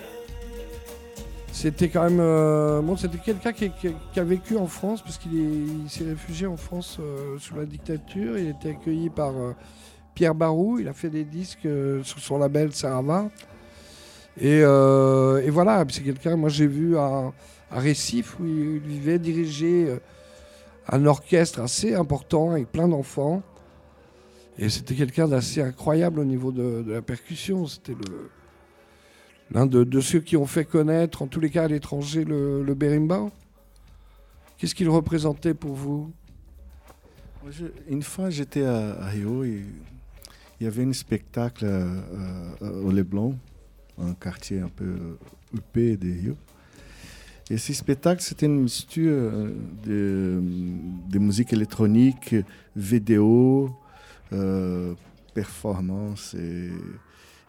[1.51, 2.19] C'était quand même.
[2.19, 3.71] euh, bon, c'était quelqu'un qui,
[4.19, 7.65] a vécu en France, parce qu'il est- il s'est réfugié en France euh, sous la
[7.65, 8.37] dictature.
[8.37, 9.53] Il était accueilli par euh,
[10.15, 10.79] Pierre Barou.
[10.79, 11.67] Il a fait des disques
[12.03, 13.29] sur son label Sarava.
[14.41, 17.31] Et, et voilà, c'est quelqu'un, moi j'ai vu à,
[17.71, 19.95] à Récif, où il vivait, diriger
[20.89, 23.43] un orchestre assez important avec plein d'enfants.
[24.57, 27.67] Et c'était quelqu'un d'assez incroyable au niveau de, la percussion.
[27.67, 27.95] C'était
[29.51, 32.75] l'un de, ceux qui ont fait connaître, en tous les cas à l'étranger, le, le.
[34.57, 36.11] Qu'est-ce qu'il représentait pour vous?
[37.87, 39.61] Une fois, j'étais à, Rio et
[40.59, 42.01] il y avait un spectacle euh,
[42.61, 43.37] euh, au Leblon,
[43.99, 45.17] un quartier un peu
[45.53, 46.37] huppé de Rio.
[47.51, 50.41] Et ce spectacle, c'était une mixture euh,
[51.07, 52.35] de musique électronique,
[52.75, 53.69] vidéo,
[54.33, 54.93] euh,
[55.33, 56.71] performance et,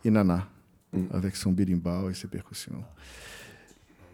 [0.05, 0.47] et nana,
[0.93, 0.99] Mm.
[1.13, 2.83] avec son berimbau et ses percussions.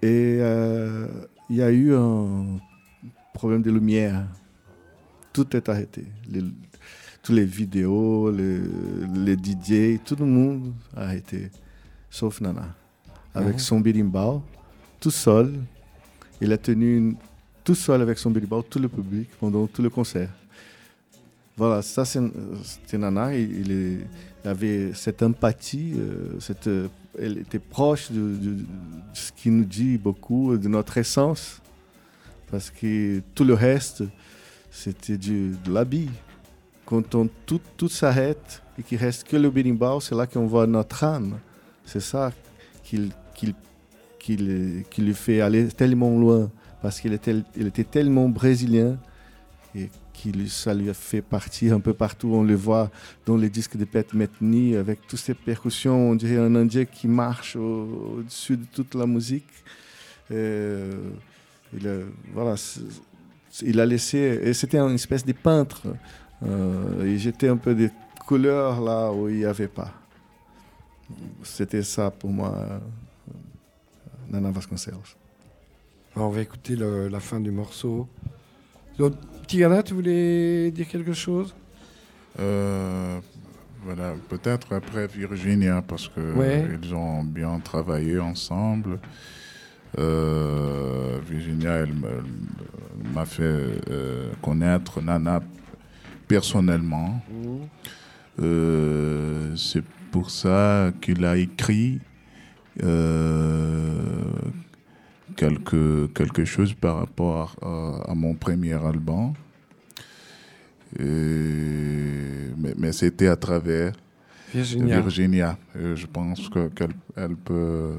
[0.00, 1.06] Et euh,
[1.50, 2.58] il y a eu un
[3.34, 4.24] problème de lumière.
[5.32, 6.04] Tout est arrêté.
[6.30, 6.42] Les,
[7.22, 8.58] tous les vidéos, les,
[9.14, 11.50] les DJ, tout le monde a arrêté,
[12.10, 12.74] sauf Nana.
[13.34, 13.58] Avec Mhm.
[13.58, 14.42] son berimbau,
[14.98, 15.54] tout seul.
[16.40, 17.16] Il a tenu une-
[17.64, 20.30] tout seul avec son berimbau, tout le public, pendant tout le concert.
[21.62, 23.36] Voilà, ça c'est Nana.
[23.36, 24.00] Il,
[24.44, 28.64] avait cette empathie, euh, elle était proche de, de- de
[29.12, 31.60] ce qui nous dit beaucoup de notre essence.
[32.50, 34.02] Parce que tout le reste,
[34.72, 36.10] c'était du- de l'habit.
[36.84, 40.66] Quand on, tout, tout s'arrête et qu'il reste que le berimbau, c'est là qu'on voit
[40.66, 41.38] notre âme.
[41.84, 42.32] C'est ça
[42.82, 43.54] qu'il qu'il
[44.18, 46.50] qu'il- qui lui fait aller tellement loin.
[46.82, 47.36] Parce qu'il était,
[47.84, 48.98] tellement brésilien
[50.48, 52.28] ça lui a fait partir un peu partout.
[52.32, 52.90] On le voit
[53.26, 56.10] dans les disques de Pet Metheny avec toutes ces percussions.
[56.10, 59.48] On dirait un Indien qui marche au- au-dessus de toute la musique.
[60.30, 60.92] Euh,
[61.76, 61.96] il, a,
[62.34, 62.54] voilà,
[63.62, 64.52] il a laissé.
[64.54, 65.82] C'était une espèce de peintre.
[66.44, 67.88] Euh, il jetait un peu de
[68.26, 69.92] couleurs là où il n'y avait pas.
[71.42, 72.78] C'était ça pour moi, euh,
[74.30, 75.16] Nana Vasconcelos.
[76.16, 78.06] On va écouter la fin du morceau.
[79.42, 81.52] Donc, Tigana, tu voulais dire quelque chose?
[82.38, 83.18] Euh,
[83.84, 86.64] voilà, peut-être après Virginia, parce que Ouais.
[86.80, 89.00] ils ont bien travaillé ensemble.
[89.98, 91.92] Euh, Virginia, elle
[93.12, 93.42] m'a fait
[93.90, 95.42] euh, connaître Nana
[96.28, 97.20] personnellement.
[98.40, 101.98] Euh, C'est pour ça qu'il a écrit
[105.36, 109.32] quelque, quelque chose par rapport à, à mon premier album.
[110.98, 113.92] Et- mais mais c'était à travers
[114.52, 115.00] Virginia.
[115.00, 115.58] Virginia.
[115.78, 117.94] Et je pense que- qu'elle elle peut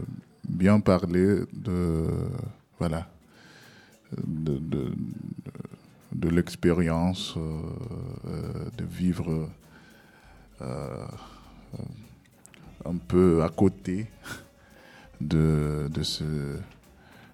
[0.47, 2.05] bien parler de
[2.79, 3.07] voilà
[4.25, 4.91] de, de,
[6.13, 7.41] de l'expérience euh,
[8.27, 9.49] euh, de vivre
[10.61, 11.05] euh,
[12.86, 14.05] un peu à côté
[15.19, 16.23] de, de ce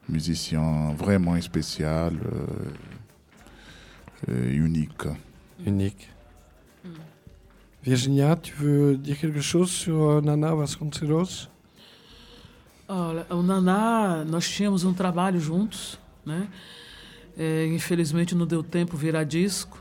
[0.10, 2.72] musicien vraiment spécial, euh,
[4.30, 5.08] euh, unique.
[5.66, 6.10] Unique.
[7.84, 11.50] Virginia, tu veux dire quelque chose sur euh, Nana Vasconcelos
[12.92, 16.48] Olha, o Naná, nós tínhamos um trabalho juntos, né?
[17.38, 19.80] É, infelizmente não deu tempo virar disco,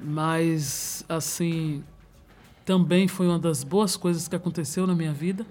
[0.00, 1.84] mas assim
[2.64, 5.44] também foi uma das boas coisas que aconteceu na minha vida.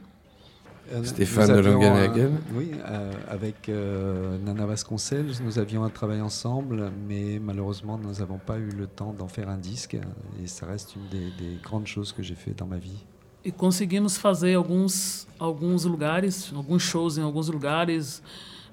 [0.91, 2.31] Euh, Stéphane nous de avions Langenhagen.
[2.53, 8.37] Oui, euh, avec euh, Nana Vasconcelos, nous avions un travail ensemble, mais malheureusement, nous n'avons
[8.37, 9.95] pas eu le temps d'en faire un disque.
[10.43, 12.97] Et ça reste une des, des grandes choses que j'ai fait dans ma vie.
[13.45, 18.21] E conseguimos fazer alguns, alguns lugares, alguns shows em alguns lugares.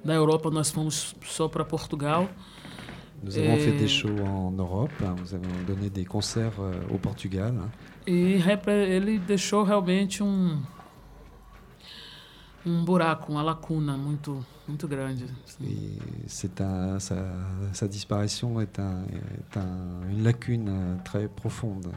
[0.05, 2.27] Na Europa nós fomos só para Portugal.
[3.23, 6.73] Nous avons Et- fait des shows en Europe, hein, nous avons donné des concerts euh,
[6.95, 7.55] au Portugal.
[8.07, 10.57] E repre- ele deixou realmente um,
[12.67, 15.25] um buraco, uma lacuna muito, muito grande.
[15.65, 17.17] Et c'est un, sa,
[17.73, 21.89] sa disparition est, un, est un- une lacune très profonde.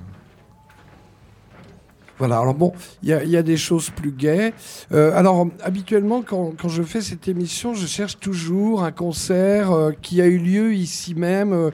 [2.20, 4.54] Voilà, alors bon, il y, a- il y a des choses plus gaies.
[4.92, 9.92] Euh, alors, habituellement, quand, quand je fais cette émission, je cherche toujours un concert euh,
[10.00, 11.72] qui a eu lieu ici même, euh,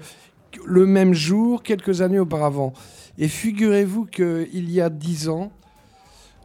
[0.65, 2.73] le même jour, quelques années auparavant.
[3.17, 5.51] Et figurez-vous qu'il y a dix ans,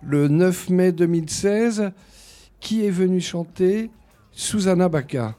[0.02, 1.92] le 9 mai 2016,
[2.64, 3.90] qui est venu chanter
[4.32, 5.36] Susanna Baca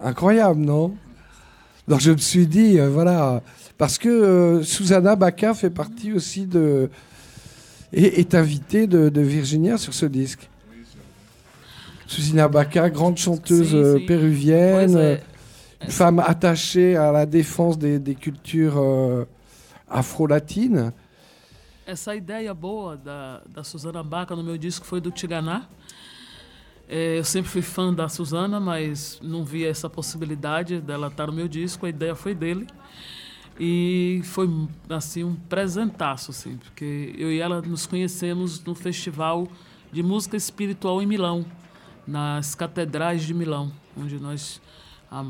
[0.00, 0.96] Incroyable, non?
[1.86, 3.42] Donc je me suis dit, euh, voilà,
[3.76, 6.90] parce que euh, Susanna Baca fait partie aussi de
[7.92, 10.48] et est invitée de, de Virginia sur ce disque.
[12.06, 15.20] Susanna Baca, grande chanteuse euh, péruvienne,
[15.82, 19.26] une femme attachée à la défense des, des cultures euh,
[19.88, 20.92] afro-latines.
[21.86, 23.42] Essa ideia boa da,
[24.02, 25.68] Baca no meu disco foi do Tiganá.
[26.96, 31.32] É, eu sempre fui fã da Suzana, mas não via essa possibilidade dela estar no
[31.32, 31.86] meu disco.
[31.86, 32.68] A ideia foi dele.
[33.58, 34.48] E foi
[34.88, 39.48] assim um presentaço, assim, porque eu e ela nos conhecemos no Festival
[39.90, 41.44] de Música Espiritual em Milão,
[42.06, 44.62] nas Catedrais de Milão, onde nós
[45.10, 45.24] há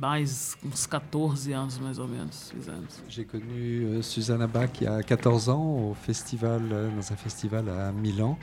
[0.00, 3.02] mais uns 14 anos mais ou menos fizemos.
[3.10, 7.16] J'ai connu euh, Susanna Bach il y a 14 ans au festival, euh, dans un
[7.16, 8.38] festival à Milan.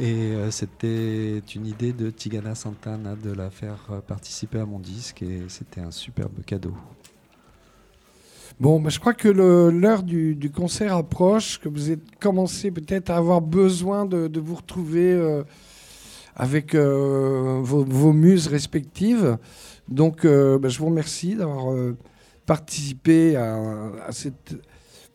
[0.00, 4.78] Et euh, c'était une idée de Tigana Santana de la faire euh, participer à mon
[4.78, 6.72] disque et c'était un superbe cadeau.
[8.58, 13.10] Bon, bah, je crois que l'heure du, du concert approche, que vous êtes commencé peut-être
[13.10, 15.42] à avoir besoin de, vous retrouver euh,
[16.34, 19.36] avec vos, muses respectives.
[19.88, 21.74] Donc, bah, je vous remercie d'avoir
[22.46, 24.54] participé à cette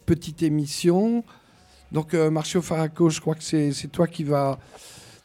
[0.06, 1.24] petite émission.
[1.96, 4.60] Donc, euh, Marcio Faraco, je crois que c'est toi qui vas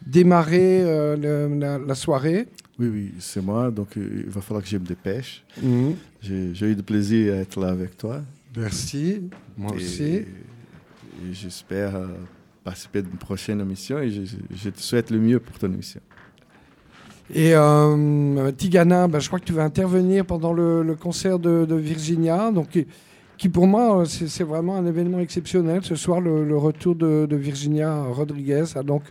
[0.06, 1.16] démarrer euh,
[1.48, 2.46] le- la, la soirée.
[2.78, 3.70] Oui, oui, c'est moi.
[3.72, 5.44] Donc, euh, il va falloir que je me dépêche.
[5.60, 5.96] Mhm.
[6.22, 8.22] J'ai eu du plaisir à être là avec toi.
[8.56, 9.22] Merci,
[9.58, 10.04] moi Et- aussi.
[10.04, 10.26] et
[11.32, 12.06] j'espère euh,
[12.62, 14.22] participer à une prochaine émission et je,
[14.54, 16.00] je te souhaite le mieux pour ton émission.
[17.34, 21.64] Et euh, Tigana, bah, je crois que tu vas intervenir pendant le, le concert de,
[21.64, 22.76] de Virginia, donc
[23.40, 25.82] qui, pour moi euh, c'est vraiment un événement exceptionnel.
[25.82, 29.02] Ce soir, le, le retour de, de Virginia Rodriguez, a donc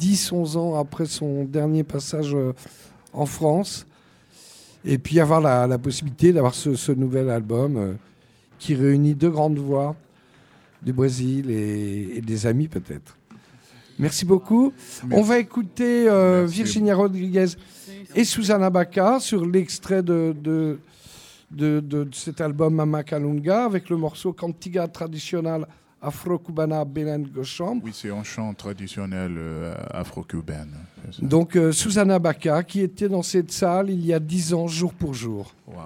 [0.00, 2.54] 10-11 ans après son dernier passage euh,
[3.12, 3.86] en France.
[4.82, 7.92] Et puis avoir la, la possibilité d'avoir ce, ce nouvel album euh,
[8.58, 9.94] qui réunit deux grandes voix
[10.82, 13.18] du Brésil et, et des amis peut-être.
[13.98, 14.72] Merci beaucoup.
[15.10, 16.46] On va écouter euh.
[16.48, 17.48] Virginia Rodriguez
[18.14, 20.78] et Susanna Baca sur l'extrait de, de,
[21.50, 25.66] de, de cet album Mama Kalunga avec le morceau Cantiga Tradicional
[26.02, 27.80] Afro-Cubana Belen Gocham.
[27.84, 30.68] Oui, c'est un chant traditionnel euh, afro-cubain.
[31.20, 34.94] Donc euh, Susanna Baca qui était dans cette salle il y a 10 ans jour
[34.94, 35.52] pour jour.
[35.66, 35.76] Wow.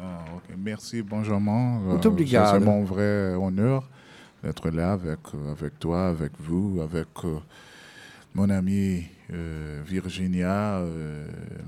[0.00, 0.24] Ah.
[0.58, 1.80] Merci, Benjamin.
[1.88, 3.88] Euh, C'est mon vrai honneur
[4.42, 5.20] d'être là avec,
[5.50, 7.38] avec toi, avec vous, avec euh,
[8.34, 9.04] mon amie
[9.86, 10.82] Virginia,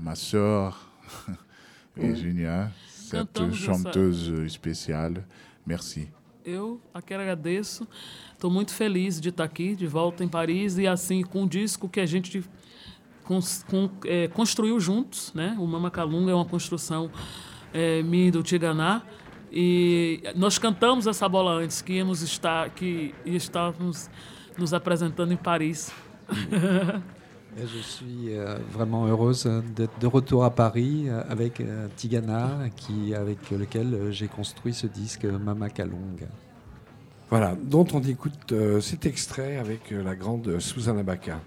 [0.03, 0.91] ma sœur
[1.97, 2.69] Virginia,
[3.09, 5.23] cette chanteuse spéciale.
[5.65, 6.09] Merci.
[6.43, 7.87] Eu aqui agradeço.
[8.33, 11.89] Estou muito feliz de estar aqui, de volta em Paris, e assim, com o disco
[11.89, 12.43] que a gente
[13.23, 15.31] cons- com- é, construiu juntos.
[15.33, 15.55] Né?
[15.59, 17.09] O Mama Calunga é uma construção
[17.73, 19.01] é, minha e do Tiganá.
[19.51, 24.09] E nós cantamos essa bola antes, que íamos estar, que estávamos
[24.57, 25.91] nos apresentando em Paris.
[27.57, 32.69] Et je suis euh, vraiment heureuse d'être de retour à Paris euh, avec euh, Tigana,
[32.75, 36.27] qui, avec lequel euh, j'ai construit ce disque Mama Kalung.
[37.29, 41.39] Voilà, dont on écoute euh, cet extrait avec euh, la grande Susanna Baca.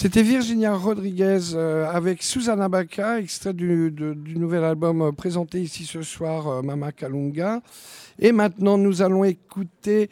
[0.00, 3.92] C'était Virginia Rodriguez euh, avec Susanna Baca, extrait du,
[4.36, 7.60] nouvel album euh, présenté ici ce soir, euh, Mama Kalunga.
[8.20, 10.08] Et maintenant, nous allons écouter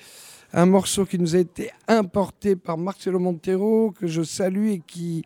[0.53, 5.25] un morceau qui nous a été importé par Marcelo Montero, que je salue et qui,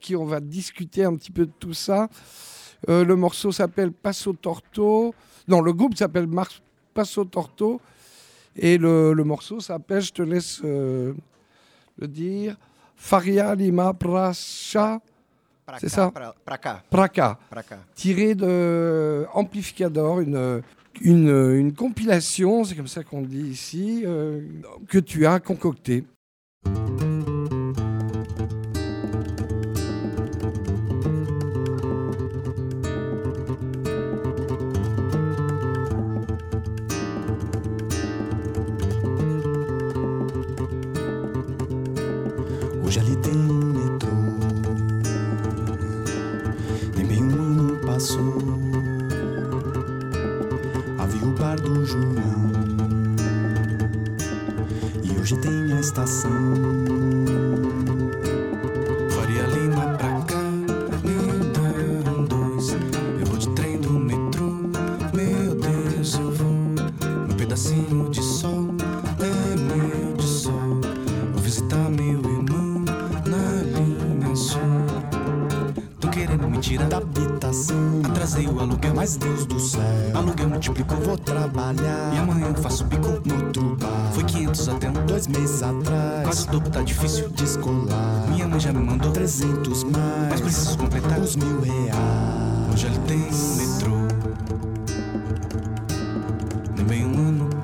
[0.00, 2.08] qui on va discuter un petit peu de tout ça.
[2.88, 5.14] Le morceau s'appelle Passo Torto.
[5.46, 6.26] Non, le groupe s'appelle
[6.94, 7.82] Passo Torto.
[8.56, 11.14] Et le, morceau s'appelle, je te laisse le
[12.00, 12.56] dire,
[13.02, 15.00] Faria Lima Pracha,
[15.78, 16.12] c'est ça.
[16.44, 17.38] Praca, Pra cá.
[17.94, 20.62] tiré de Amplificador, une,
[21.00, 24.42] une, une compilation, c'est comme ça qu'on dit ici, euh,
[24.86, 26.04] que tu as concocté.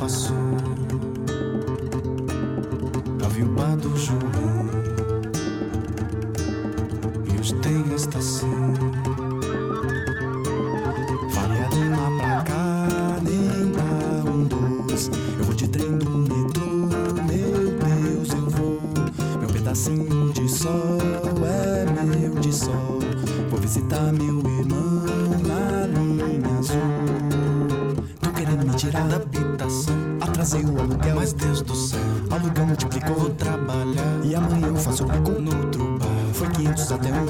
[0.06, 0.35] Um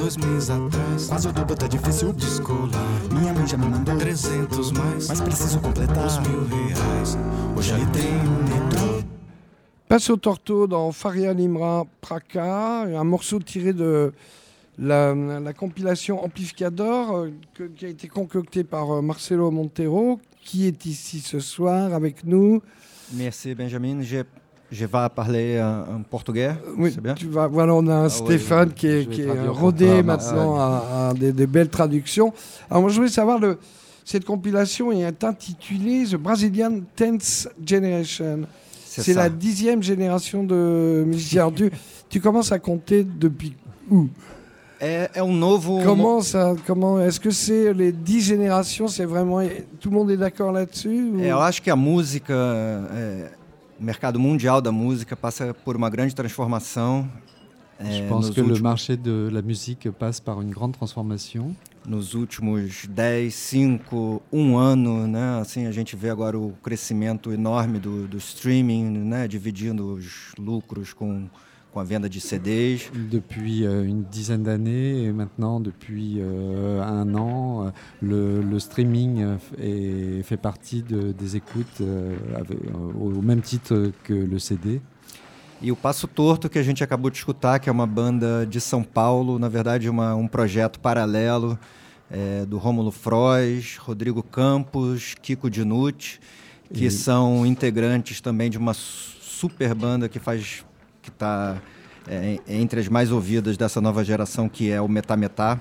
[0.07, 1.07] dois meses atrás.
[1.09, 2.71] Quase o dobro tá difícil descolar
[3.13, 5.09] Minha mãe já me mandou 300 mais.
[5.09, 7.17] Mas preciso completar os mil reais.
[7.57, 9.03] Hoje tem um metrô.
[9.89, 14.13] Passo Torto dans Faria Limra Praca, un morceau tiré de
[14.79, 20.67] la, la compilation Amplificador euh, que- qui a été concoctée par euh, Marcelo Montero, qui
[20.67, 22.61] est ici ce soir avec nous.
[23.13, 24.03] Merci Benjamin.
[24.03, 24.23] Je,
[24.73, 26.53] je vais parler en, en portugais.
[26.77, 30.03] Oui, c'est bien tu vas, voilà, on a un Ah Stéphane qui est, qui rodé
[30.03, 32.33] maintenant à, à des, des belles traductions.
[32.71, 33.59] Alors moi je voulais savoir, le,
[34.05, 38.41] cette compilation est intitulée The Brazilian Tenth Generation.
[38.85, 41.51] C'est la dixième génération de musiciens.
[41.51, 41.71] Tu,
[42.09, 43.55] tu commences à compter depuis
[43.91, 44.09] où?
[44.81, 45.81] É, é um novo.
[45.83, 49.41] Comment ça Comment Est-ce que c'est les dix générations C'est vraiment
[49.81, 53.31] tout le monde est d'accord là-dessus ou- eu acho que a música, é,
[53.79, 57.09] o mercado mundial da música passa por uma grande transformação.
[57.79, 61.55] Je é, pense que le últimos- marché de la musique passe par une grande transformation.
[61.87, 65.39] nos últimos 10, 5, um ano, né?
[65.41, 69.29] Assim, a gente vê agora o crescimento enorme do, do streaming, né?
[69.29, 71.29] Dividindo os lucros com,
[71.77, 72.91] com a venda de CDs.
[72.95, 77.71] Depuis euh, une dizaine d'années et maintenant depuis euh, un an, euh,
[78.01, 81.83] le, le streaming est- fait partie de- des écoutes
[82.35, 82.59] avec-
[82.99, 84.81] au même titre que le CD.
[85.63, 88.59] E o Passo Torto, que a gente acabou de escutar, que é uma banda de
[88.61, 91.59] São Paulo, na verdade uma, um projeto paralelo
[92.11, 96.21] é, do Rômulo Frois, Rodrigo Campos, Kiko Dinucci,
[96.73, 100.65] que E- são integrantes também de uma su- super banda que faz
[101.07, 101.57] que está
[102.49, 105.59] entre as mais ouvidas dessa nova geração, que é o Metametá.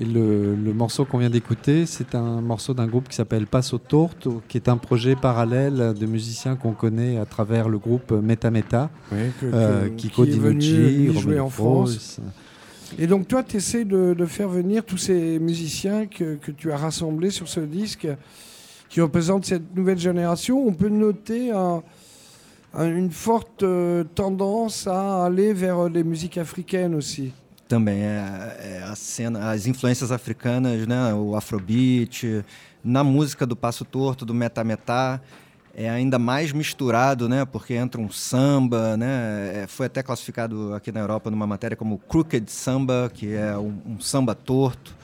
[0.00, 3.78] Et le, le morceau qu'on vient d'écouter, c'est un morceau d'un groupe qui s'appelle Passo
[3.78, 8.50] Torto, qui est un projet parallèle de musiciens qu'on connaît à travers le groupe Meta
[8.50, 12.20] Meta, Ouais, que- euh, Kiko qui Dinucci, jouer en France.
[12.98, 16.70] Et donc toi, tu essaies de, de faire venir tous ces musiciens que, que tu
[16.72, 18.06] as rassemblés sur ce disque,
[18.88, 20.64] qui représentent cette nouvelle génération.
[20.66, 21.82] On peut noter un- un-
[22.86, 27.32] une forte euh, tendance à aller vers les musiques africaines aussi.
[27.68, 32.44] também é, é a cena, as influências africanas, né, o Afrobeat,
[32.82, 35.20] na música do Passo Torto, do Metametá,
[35.74, 40.90] é ainda mais misturado, né, porque entra um samba, né, é, foi até classificado aqui
[40.90, 44.96] na Europa numa matéria como crooked samba, que é um, um samba torto,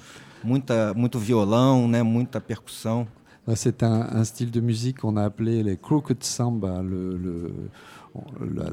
[0.43, 3.07] muita, muito violão, né, muita percussão.
[3.47, 6.83] Là, C'est un, style de musique qu'on a appelé les crooked samba,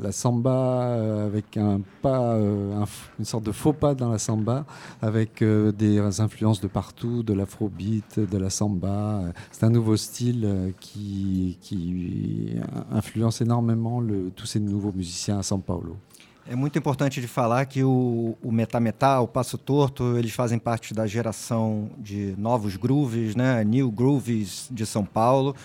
[0.02, 2.86] la, samba euh, avec un pas, euh,
[3.20, 4.66] une sorte de faux pas dans la samba,
[5.02, 9.22] avec euh, des influences de partout, de l'afrobeat, de la samba.
[9.52, 11.58] C'est un nouveau style euh, qui,
[12.92, 14.02] influence énormément
[14.36, 15.96] tous ces nouveaux musiciens à São Paulo.
[16.48, 20.94] É muito importante de falar que o, o Metametá, o Passo Torto, eles fazem parte
[20.94, 23.64] da geração de novos grooves, né?
[23.64, 25.56] New Grooves de São Paulo.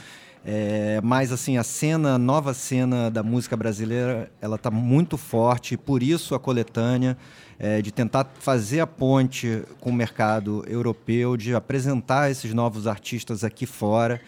[0.44, 5.76] É, mas assim, a cena, a nova cena da música brasileira, ela está muito forte,
[5.76, 7.16] por isso a coletânea
[7.58, 13.42] é, de tentar fazer a ponte com o mercado europeu, de apresentar esses novos artistas
[13.42, 14.20] aqui fora.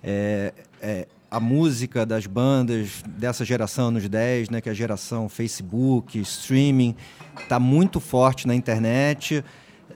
[0.00, 5.28] É, é, a música das bandas dessa geração anos 10, né, que é a geração
[5.28, 6.94] Facebook, streaming,
[7.36, 9.44] está muito forte na internet,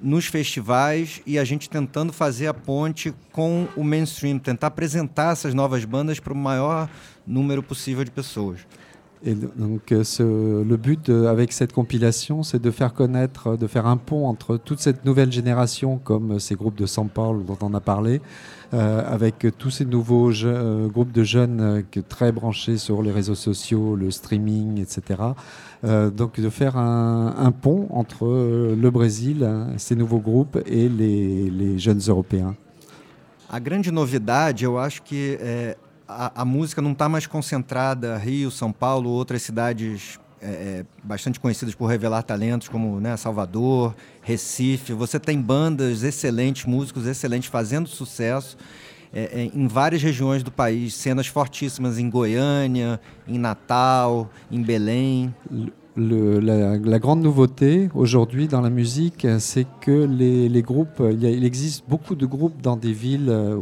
[0.03, 5.55] nos festivais e a gente tentando fazer a ponte com o mainstream, tentar apresentar essas
[5.55, 6.91] novas bandas para o maior
[7.25, 8.59] número possível de pessoas.
[9.25, 13.67] Et donc, euh, ce- le but de- avec cette compilation, c'est de faire connaître, de
[13.67, 17.43] faire un pont entre toute cette nouvelle génération, comme euh, ces groupes de São Paulo
[17.43, 18.21] dont on a parlé,
[18.75, 23.03] euh, avec euh, tous ces nouveaux je- euh, groupes de jeunes euh, très branchés sur
[23.03, 25.03] les réseaux sociaux, le streaming, etc.
[25.85, 30.59] Euh, donc, de faire un, un pont entre euh, le Brésil, hein, ces nouveaux groupes,
[30.65, 32.55] et les, les jeunes Européens.
[33.51, 35.77] A grande novidade, eu acho que é,
[36.09, 41.75] a, música não está mais concentrada Rio, São Paulo, outras cidades é, é, bastante conhecidas
[41.75, 44.95] por revelar talentos, como né, Salvador, Recife.
[44.95, 48.57] Você tem bandas excelentes, músicos excelentes fazendo sucesso
[49.13, 55.35] é, é, em várias regiões do país, cenas fortíssimas em Goiânia, em Natal, em Belém.
[55.99, 62.25] La, grande nouveauté aujourd'hui dans la musique, c'est que les, groupes, il, existe beaucoup de
[62.25, 63.59] groupes dans des villes euh,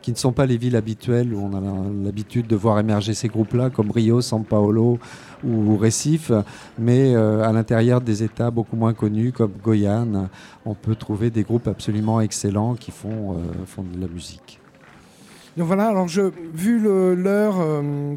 [0.00, 1.60] qui ne sont pas les villes habituelles où on a
[2.02, 4.98] l'habitude de voir émerger ces groupes-là, comme Rio, São Paulo
[5.44, 6.32] ou Recife,
[6.78, 10.30] mais euh, à l'intérieur des États beaucoup moins connus comme Goyane,
[10.64, 14.60] on peut trouver des groupes absolument excellents qui font, euh, de la musique.
[16.54, 17.56] Vu l'heure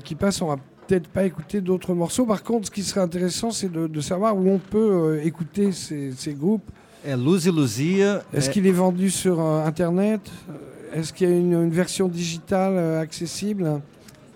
[0.03, 0.41] qui passe,
[0.89, 2.25] peut-être pas écouter d'autres morceaux.
[2.25, 5.71] Par contre, ce qui serait intéressant, c'est de, de savoir où on peut euh, écouter
[5.71, 6.67] ces, ces groupes.
[7.05, 8.23] É Luz e Luzia.
[8.33, 10.21] Est-ce é- qu'il est vendu sur euh, Internet?
[10.93, 13.81] Est-ce qu'il y a une, une version digitale euh, accessible?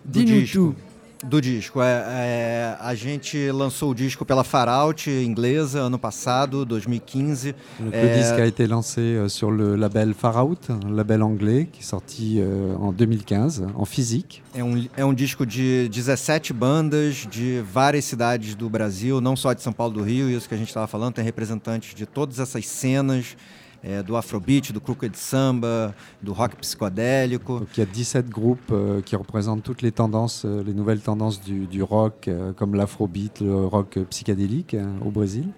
[0.06, 0.76] Dis-nous tout.
[1.24, 1.82] Do disco.
[1.82, 7.55] É, é, a gente lançou o disco pela Faraut inglesa ano passado, 2015.
[7.80, 11.24] Donc, Euh, Le disque a été lancé euh, sur le label Far Out, un label
[11.24, 14.43] anglais qui est sorti euh, en 2015 en physique.
[14.53, 19.53] É um, é um disco de 17 bandas de várias cidades do Brasil, não só
[19.53, 22.39] de São Paulo do Rio, isso que a gente estava falando, tem representantes de todas
[22.39, 23.38] essas cenas,
[23.84, 27.59] é, do Afrobeat, do Crooked Samba, do rock psicodélico.
[27.59, 31.01] Donc il y a 17 groupes euh, qui représentent toutes les tendances, euh, les nouvelles
[31.01, 35.49] tendances du, du rock, euh, comme l'afrobeat, le rock psychédélique euh, au Brésil.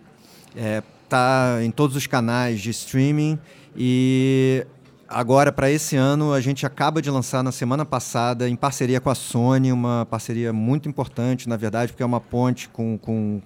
[0.58, 3.38] É, tá em todos os canais de streaming
[3.76, 4.66] e
[5.08, 9.10] agora para esse ano a gente acaba de lançar na semana passada em parceria com
[9.10, 13.42] a Sony uma parceria muito importante na verdade porque é uma ponte com, com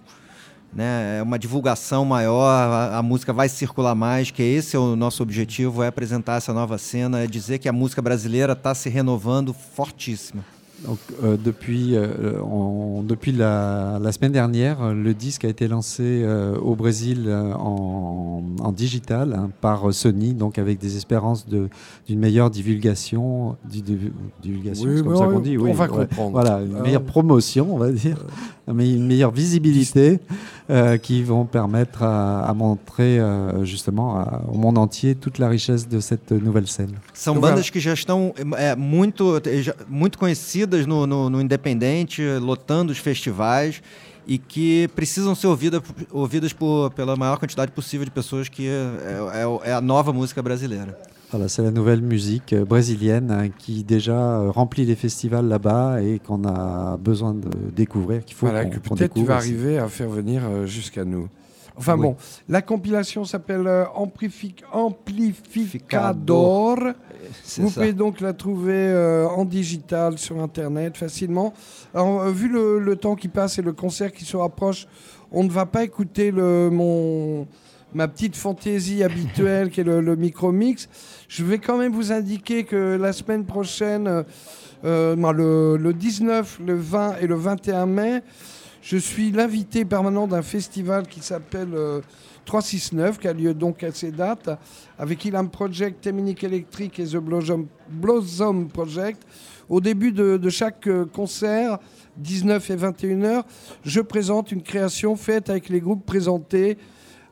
[0.73, 4.95] né, é uma divulgação maior a, a música vai circular mais que esse é o
[4.95, 8.89] nosso objetivo é apresentar essa nova cena é dizer que a música brasileira está se
[8.89, 10.43] renovando fortíssima
[10.81, 15.67] Donc, euh, depuis, euh, on- depuis la, la semaine dernière, euh, le disque a été
[15.67, 21.45] lancé euh, au Brésil euh, en, en digital hein, par Sony, donc avec des espérances
[21.45, 21.67] de-
[22.07, 23.57] d'une meilleure divulgation.
[23.65, 24.09] di- di-
[24.41, 25.57] divulgation, Oui, c'est comme ça on- qu'on dit.
[25.57, 25.89] Oui, on va ouais.
[26.07, 26.31] comprendre.
[26.31, 28.15] Voilà, une meilleure promotion, on va dire,
[28.73, 30.35] mais une meilleure visibilité euh,
[31.01, 35.87] qui vont permettre à, à montrer euh, justement à- au monde entier toute la richesse
[35.87, 36.93] de cette nouvelle scène.
[37.13, 42.91] São bandas que já estão é, muito, já- muito conhecidas no, no, no Independente, lotando
[42.91, 43.81] os festivais
[44.27, 49.63] e que precisam ser ouvidas, ouvidas por, pela maior quantidade possível de pessoas, que é,
[49.65, 50.95] é- é a nova música brasileira.
[51.31, 56.01] Voilà, c'est la nouvelle musique euh, brésilienne hein, qui déjà euh, remplit les festivals là-bas
[56.01, 59.35] et qu'on a besoin de découvrir, qu'il faut Voilà, qu'on que qu'on peut-être tu vas
[59.35, 61.27] arriver à faire venir euh, jusqu'à nous.
[61.77, 62.01] Enfin Oui.
[62.01, 62.15] bon,
[62.49, 66.79] la compilation s'appelle Amplific- Amplificador.
[67.43, 67.81] C'est Vous ça.
[67.81, 71.53] pouvez donc la trouver euh, en digital sur Internet facilement.
[71.93, 74.87] Alors, vu le, le temps qui passe et le concert qui se rapproche,
[75.31, 77.45] on ne va pas écouter le, mon,
[77.93, 80.89] ma petite fantaisie habituelle qui est le, micro-mix.
[81.27, 84.23] Je vais quand même vous indiquer que la semaine prochaine, euh,
[84.85, 88.21] euh, le, le 19, le 20 et le 21 mai,
[88.81, 92.01] je suis l'invité permanent d'un festival qui s'appelle euh,
[92.45, 94.49] 369, qui a lieu donc à ces dates,
[94.97, 99.21] avec Ilam Project, Téminique Electric et The Blossom, Project.
[99.67, 101.77] Au début de, chaque euh, concert,
[102.17, 103.43] 19 et 21 heures,
[103.83, 106.77] je présente une création faite avec les groupes présentés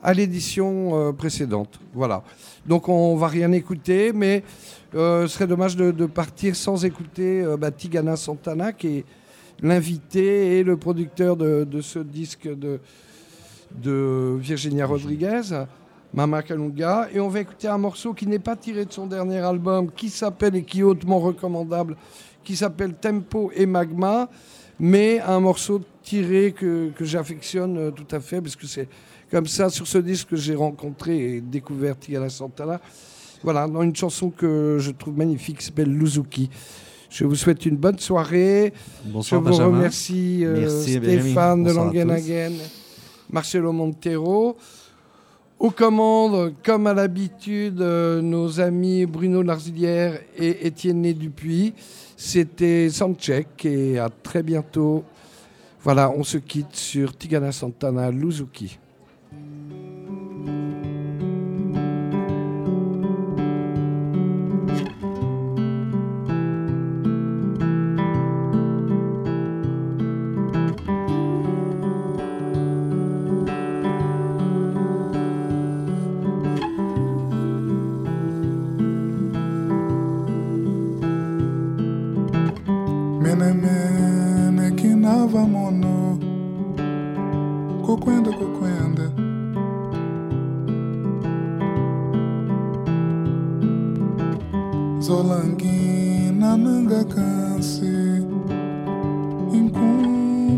[0.02, 1.80] à l'édition euh, précédente.
[1.94, 2.24] Voilà.
[2.66, 4.44] Donc on va rien écouter, mais
[4.96, 9.06] euh, ce serait dommage de, de partir sans écouter euh, bah, Tigana Santana, qui est
[9.62, 12.80] l'invité et le producteur de, de ce disque de,
[13.76, 15.42] de Virginia Rodriguez,
[16.14, 17.10] Mama Kalunga.
[17.12, 20.10] Et on va écouter un morceau qui n'est pas tiré de son dernier album, qui
[20.10, 21.98] s'appelle et qui est hautement recommandable,
[22.44, 24.30] qui s'appelle Tempo et Magma,
[24.80, 28.88] mais un morceau tiré que, que j'affectionne tout à fait, parce que c'est
[29.32, 32.80] comme ça, sur ce disque que j'ai rencontré et découvert Tigana Santana.
[33.44, 36.50] Voilà, dans une chanson que je trouve magnifique, qui s'appelle Luzuki.
[37.10, 38.74] Je vous souhaite une bonne soirée.
[39.06, 39.78] Bonsoir, je vous Benjamin.
[39.78, 40.94] remercie euh, Merci.
[40.94, 41.72] Stéphane de.
[41.72, 42.54] Langenhagen,
[43.30, 44.58] Marcelo Montero.
[45.60, 51.74] Aux commandes, comme à l'habitude, euh, nos amis Bruno Larzilière et Étienne Né Dupuis.
[52.16, 55.04] C'était Soundcheck et à très bientôt.
[55.82, 58.78] Voilà, on se quitte sur Tigana Santana Luzuki.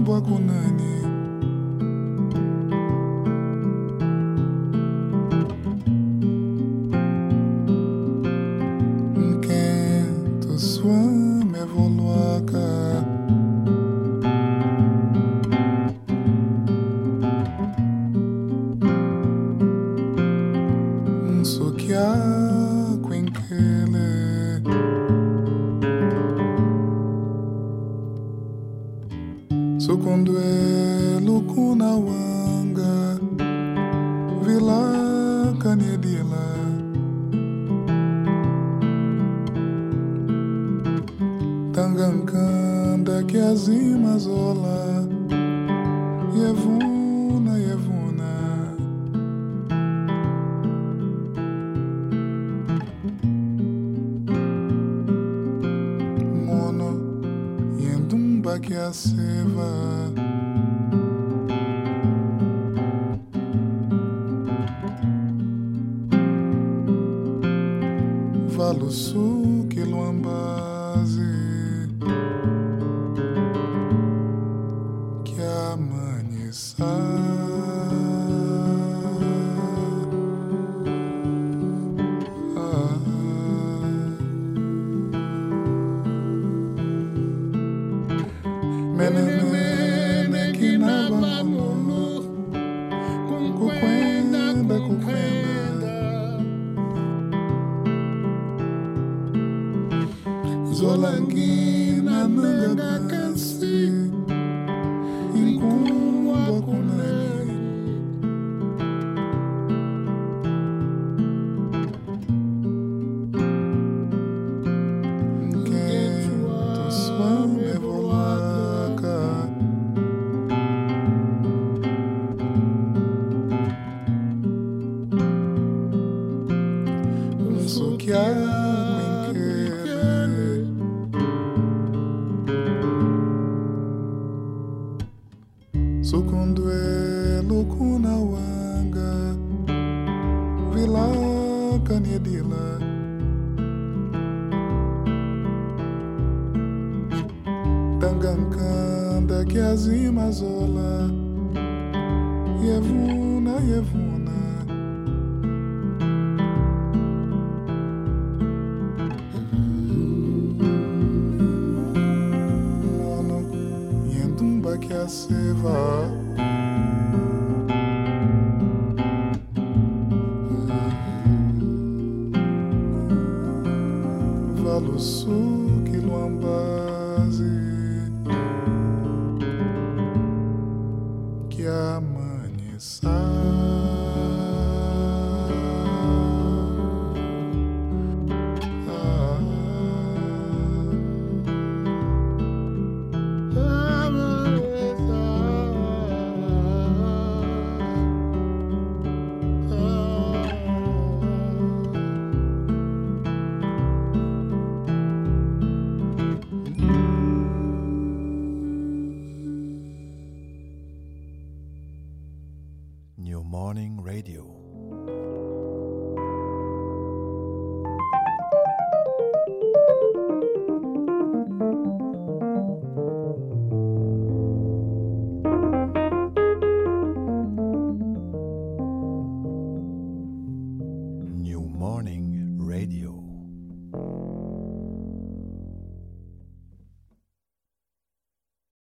[0.10, 0.99] багунами.